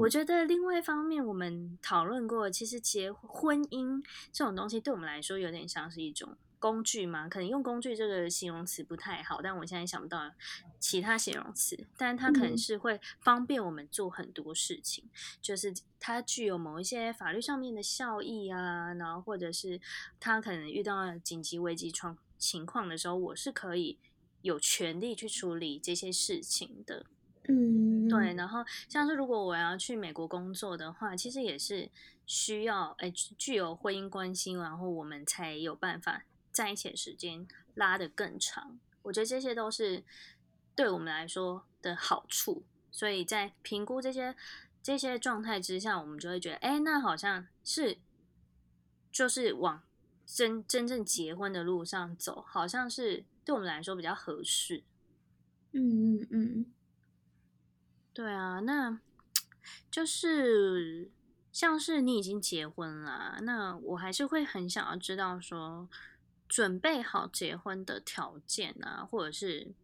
[0.00, 4.02] 我觉得另外一方面我们讨论过，其实结婚姻
[4.32, 6.36] 这种东西对我们来说有点像是一种。
[6.64, 10.32] 工具嘛，可能用工具这个形容词不太好，但我现在想不到
[10.80, 11.86] 其他形容词。
[11.98, 15.04] 但它可能是会方便我们做很多事情，
[15.42, 19.78] 就是它具有某一些法律上面的效益啊，然后或者是
[20.18, 23.98] 它可能遇到紧急危机状情况的时候，我是可以
[24.40, 27.04] 有权利去处理这些事情的。
[27.46, 28.32] 嗯，对。
[28.32, 31.90] 然后像是如果我要去美国工作的话，其实也是
[32.24, 36.24] 需要哎具有婚姻关系，然后我们才有办法。
[36.54, 40.04] 在一起的时间拉得更长，我觉得这些都是
[40.76, 42.62] 对我们来说的好处。
[42.92, 44.36] 所以在评估这些
[44.80, 47.98] 这些状态之下，我们就会觉得，哎，那好像是
[49.10, 49.82] 就是往
[50.24, 54.84] 真真正结婚的路上走，好像是对我们来说比较合适。
[55.72, 56.66] 嗯嗯嗯，
[58.12, 59.00] 对啊，那
[59.90, 61.10] 就是
[61.50, 65.88] 像是你已经结婚了，那我还是会很想要知道说。
[66.48, 69.74] 准备好结婚的条件啊，或者是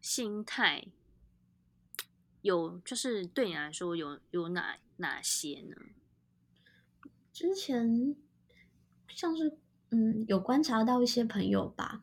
[0.00, 0.88] 心态，
[2.42, 5.76] 有就是对你来说有有哪哪些呢？
[7.32, 8.16] 之前
[9.08, 9.58] 像是
[9.90, 12.02] 嗯，有观察到一些朋友吧，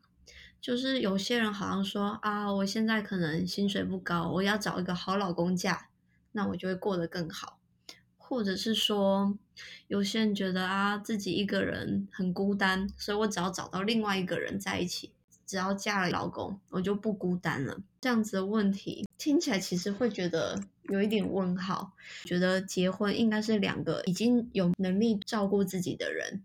[0.59, 5.89] 就是有些人好像说啊，我现在可能薪水不高，我要找一个好老公嫁，
[6.31, 7.59] 那我就会过得更好。
[8.27, 9.37] 或者是说，
[9.87, 15.11] 有些人觉得啊，自己一个人很孤单，所以我只要找到另外一个人在一起，
[15.45, 17.77] 只要嫁了老公，我就不孤单了。
[18.01, 20.59] 这样子的问题听起来其实会觉得
[20.89, 21.93] 有一点问号，
[22.25, 26.43] 觉得结婚应该是两个已经有能力照顾自己的人，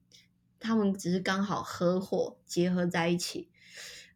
[0.58, 3.48] 他们只是刚好合伙结合在一起，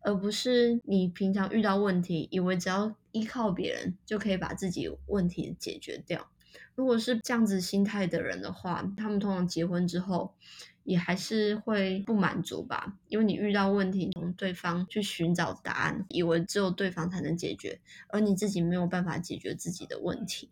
[0.03, 6.29] 而不是你平常遇到问题，以为只要依靠别人就可以把自己问题解决掉。
[6.75, 10.35] 如果是这样子心态的人的话，他们通常结婚之后
[10.83, 12.99] 也还是会不满足吧？
[13.09, 20.51] 因为你遇到问题，从对方去寻找答案，以为只有对方才能解决，而你自己没有办法解决自己的问题。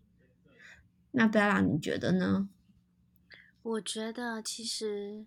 [1.10, 2.48] 那 Bella，你觉得呢？
[3.62, 5.26] 我觉得其实，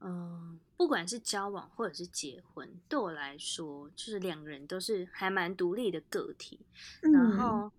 [0.00, 6.60] 嗯，不管是交往或者是结婚，对我来说，就是两个人都是还蛮独立的个体。
[7.00, 7.72] 然后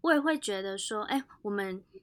[0.00, 2.00] 我也会觉得说，哎，我们一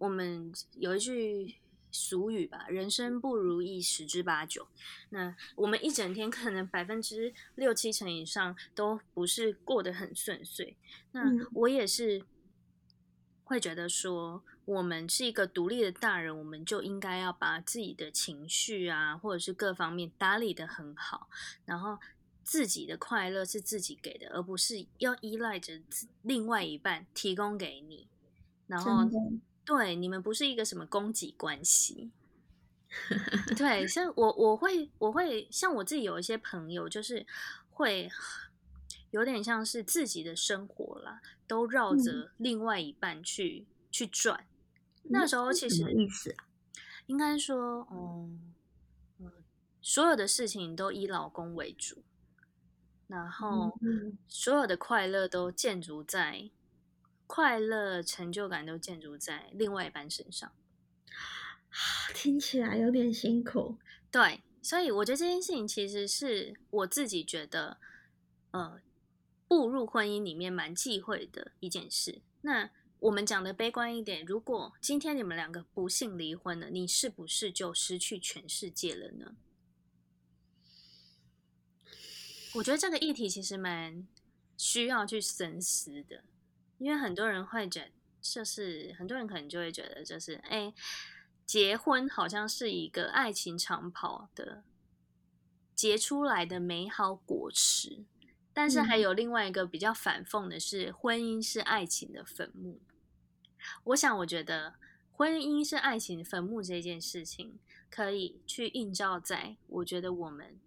[0.00, 1.54] 我们有一句
[1.92, 4.66] 俗语吧，人生不如意十之八九。
[5.10, 10.76] 那我们一整天可能百分之六七成以上都不是过得很顺遂。
[11.12, 11.22] 那
[11.52, 12.24] 我也是
[13.44, 14.42] 会觉得说。
[14.66, 21.28] 我们是一个独立的大人，我们就应该要把自己的情绪啊，或者是各方面打理的很好，
[21.64, 21.98] 然后
[22.44, 25.80] 自己的快乐是自己给的，而不是要依赖着
[26.22, 28.06] 另外一半提供给你。
[28.68, 29.10] 然后，
[29.70, 32.10] 对你们不是一个什么供给关系。
[33.56, 37.24] 对，像我，我会，我会像我自己有一些朋友，就是
[37.70, 38.10] 会
[39.12, 44.44] 有点像是自己的生活啦，都绕着另外一半去去转。
[45.04, 46.48] 那时候其实意思啊，
[47.06, 48.52] 应该说，嗯
[49.20, 49.32] 嗯，
[49.80, 52.02] 所有的事情都以老公为主，
[53.06, 53.78] 然后
[54.26, 56.50] 所有的快乐都建筑在
[57.30, 60.50] 快乐、成就感都建筑在另外一半身上。
[62.12, 63.78] 听起来有点辛苦。
[64.10, 67.78] 对，所以我觉得这件事情其实是我自己觉得，
[68.50, 68.80] 呃，
[69.46, 72.20] 步入婚姻里面蛮忌讳的一件事。
[72.40, 72.70] 那。
[73.00, 79.36] 我们讲的悲观一点，如果今天你们两个不幸离婚了，你是不是就失去全世界了呢？
[82.56, 84.06] 我觉得这个议题其实蛮
[84.58, 86.24] 需要去深思的，
[86.80, 90.72] 因为很多人会觉，就是很多人可能就会觉得，就是哎，
[91.44, 94.64] 结婚好像是一个爱情长跑的
[95.74, 98.04] 结出来的美好果实，
[98.54, 102.80] 但是还有另外一个比较反讽的是，婚姻是爱情的坟墓。
[103.84, 104.76] 我想，我觉得
[105.12, 107.58] 婚姻是爱情坟墓这件事情，
[107.90, 110.58] 可以去映照在我觉得我们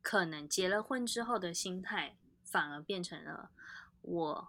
[0.00, 3.50] 可能结了婚之后的心态，反而变成了
[4.00, 4.48] 我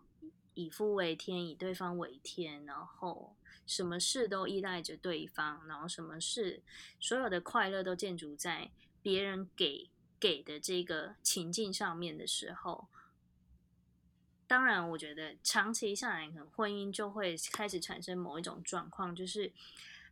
[0.60, 3.34] 以夫为天，以对方为天，然后
[3.66, 6.62] 什么事都依赖着对方，然后什么事
[7.00, 8.70] 所有的快乐都建筑在
[9.02, 9.90] 别人给
[10.20, 12.90] 给的这个情境上面的时候。
[14.46, 19.54] 当然，我觉得长期下来，可能婚姻就会开始产生某一种状况，就是，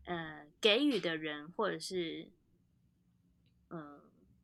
[0.06, 2.30] 呃，给予的人或者是，
[3.70, 4.00] 呃，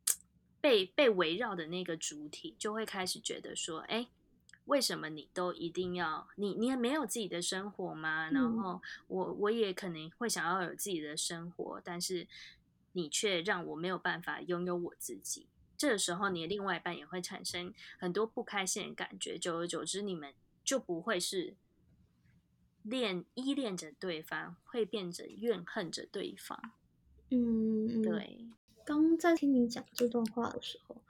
[0.60, 4.08] 被被围绕的那个主体，就会开始觉得说，哎，
[4.66, 8.30] 为什么你都一定要你你也没有自己的生活吗？
[8.32, 12.28] 然后我我也可能会想要有自己的生活，但是
[12.94, 15.48] 你却让我没有办法拥有我自己。
[15.78, 20.34] 这个时候，你的另外一半也会产生很多不开心的感觉，久而久之，你们
[20.64, 21.56] 就不会是
[22.84, 26.72] 恋依恋着对方，会变成怨恨着对方。
[27.32, 28.46] 嗯，对。
[28.86, 31.02] 刚在听你讲这段话的时候，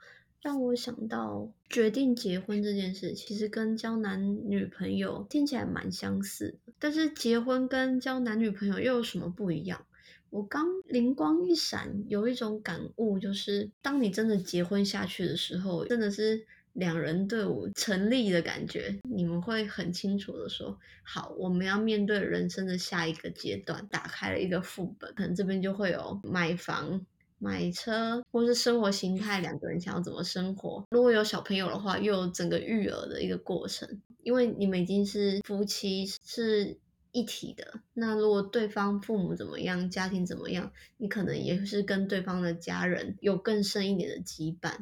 [0.44, 9.86] 让我想到决定结婚这件事，其实跟交男女朋友听起来蛮相似，但是结婚跟交男女朋友又有什么不一样？
[10.28, 19.00] 我刚灵光一闪，有一种感悟，就是当你真的结婚下去的时候，真的是两人队伍成立的感觉。
[19.04, 27.06] 你们会很清楚的说：“好，我们要面对人生的下一个阶段。”打开了一个副本，可能这边就会有买房、
[27.44, 30.84] 买车，或是生活形态，两个人想要怎么生活。
[30.90, 36.78] 如果有小朋友的话，又有整个育儿的一个过程，因为你们已经是夫妻，是。
[37.16, 44.72] 一体的，那如果对方父母怎么样，家庭怎么样，你可能也是跟对方的家人有更深一点的羁绊。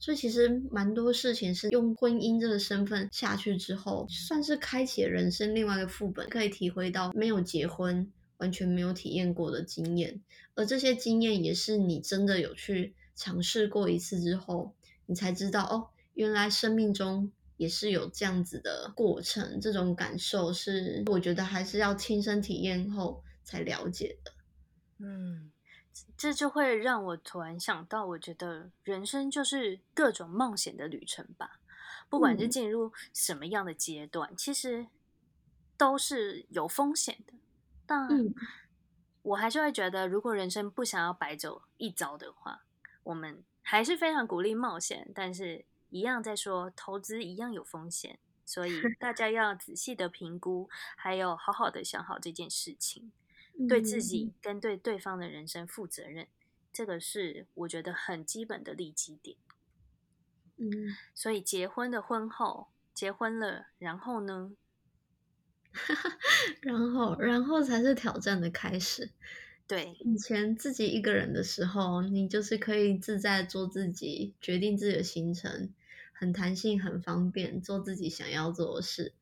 [0.00, 10.20] 所以其实蛮多事情是用婚姻这个身份下去之后，算是开启了人生另外一个副本，可以体会到没有结婚完全没有体验过的经验，
[10.56, 14.74] 而这些经验也是你真的有去尝试过一次之后，
[15.06, 17.30] 你才知道哦，原来生命中。
[17.58, 24.32] 也是有这样子的过程，这种感受是我觉得还是要亲身体验后才了解的。
[24.98, 25.50] 嗯，
[26.18, 31.58] 这就会让我突然想到，我觉得人生就是各种冒险的旅程吧。
[32.10, 34.88] 不管是进入什么样的阶段，其实
[35.78, 37.32] 都是有风险的。
[37.86, 38.06] 但
[39.26, 42.62] 我还是会觉得，如果人生不想要白走一遭的话，
[43.04, 45.64] 我们还是非常鼓励冒险，但是。
[45.88, 53.12] 一样在说投资一样有风险，所以 大家要仔细的评估，还有好好的想好这件事情，
[53.68, 56.26] 对自己跟对对方的人生负责任，
[56.72, 59.36] 这个是我觉得很基本的利基点。
[60.56, 60.68] 嗯，
[61.14, 64.52] 所以结婚的婚后，结婚了，然后呢？
[66.60, 69.10] 然后，然后才是挑战的开始，
[69.66, 75.70] 对，以前自己一个人的时候，你就是可以自在做自己，决定自己的行程，
[76.12, 79.12] 很弹性，很方便，做自己想要做的事，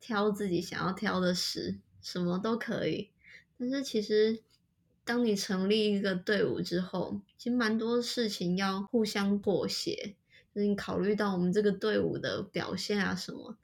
[0.00, 3.10] 挑自己想要挑的事，什么都可以。
[3.58, 4.40] 但是其实，
[5.04, 10.14] 当你成立一个队伍之后，其实蛮多事情要互相妥协，
[10.54, 13.56] 就是你考虑到我们这个队伍的表现啊什么。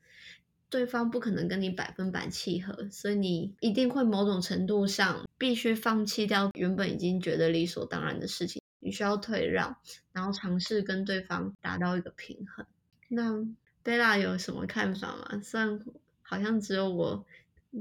[0.76, 9.74] 对方不可能跟你百分百契合，所以你一定会某种程度上必须放弃掉原本已经觉得理所当然的事情，你需要退让，
[10.12, 12.66] 然后尝试跟对方达到一个平衡。
[13.08, 13.42] 那
[13.82, 15.40] 贝拉有什么看法吗？
[15.42, 15.80] 虽然
[16.20, 17.24] 好像只有我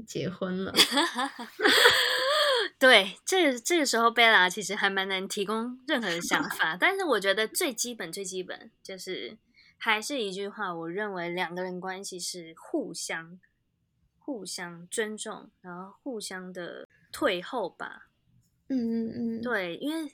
[0.06, 0.72] 结婚了
[2.80, 9.36] 对，这这个时候贝拉其实还蛮难提供任何的想法，但是我觉得最基本最基本就是。
[9.78, 13.38] 还是一句话，我认为两个人关系是互相、
[14.18, 18.08] 互相尊重，然后互相的退后吧。
[18.68, 20.12] 嗯嗯嗯，对，因为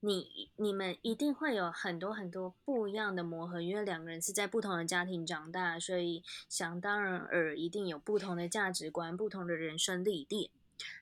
[0.00, 10.50] 你你们一定会有很多很多不一样的磨合，因为两个人是在不同的家庭长大，所以想当然尔一定有不同的价值观、不同的人生历练。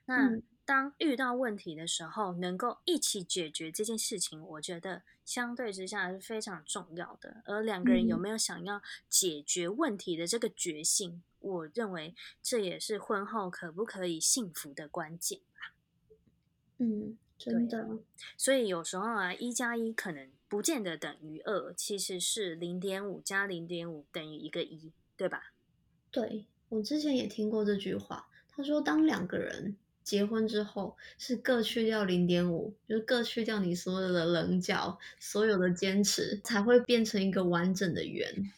[0.04, 0.36] 那
[0.66, 7.40] 当遇到问题的时候，能够一起解决这件事情，我觉得相对之下是非常重要的。
[7.44, 15.72] 而两个人有没有想要解决问题的这个决心，我认为这也是婚后可不可以幸福的关键吧。
[16.78, 18.00] 嗯，真的。
[18.36, 25.52] 所以有时候啊，一加一可能不见得等于二，其实是零点五加零点五等于一个一，对吧？
[26.10, 29.76] 对我之前也听过这句话，他说当两个人。
[30.02, 38.50] 结婚之后是各去掉零点五，就是各去掉你所有的棱角，所有的坚持，才会变成一个完整的圆。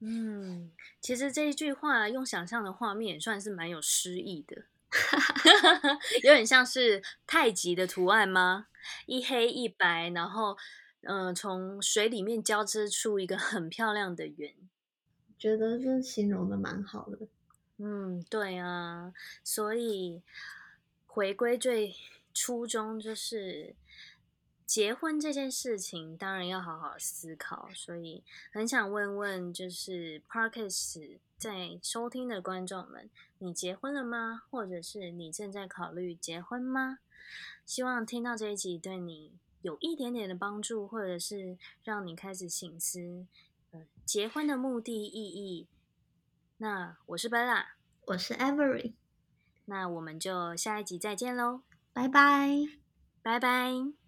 [0.00, 0.70] 嗯，
[1.00, 4.64] 其实这一句话用想象的画面也算是蛮有诗意的，
[6.22, 8.68] 有点像是太极的图案吗？
[9.06, 10.56] 一黑一白，然后
[11.02, 14.54] 嗯，从水里面交织出一个很漂亮的圆。
[15.38, 17.18] 觉得这形容的蛮好的。
[17.78, 20.22] 嗯，对啊，所以。
[21.14, 21.94] 回归最
[22.32, 23.76] 初衷，就是
[24.66, 27.70] 结婚这件事情，当然要好好思考。
[27.72, 33.08] 所以很想问问，就是 Parkes 在收听的观众们，
[33.38, 34.42] 你结婚了吗？
[34.50, 36.98] 或者是你正在考虑结婚吗？
[37.64, 43.24] 希望听到这一集对你有一点点的帮助，或者是让你开始醒思，
[43.70, 45.68] 呃，结婚的目的意义。
[46.56, 47.66] 那我是 Bella，
[48.06, 48.94] 我是 Avery。
[49.66, 51.62] 那我们就下一集再见喽，
[51.92, 52.66] 拜拜，
[53.22, 54.03] 拜拜。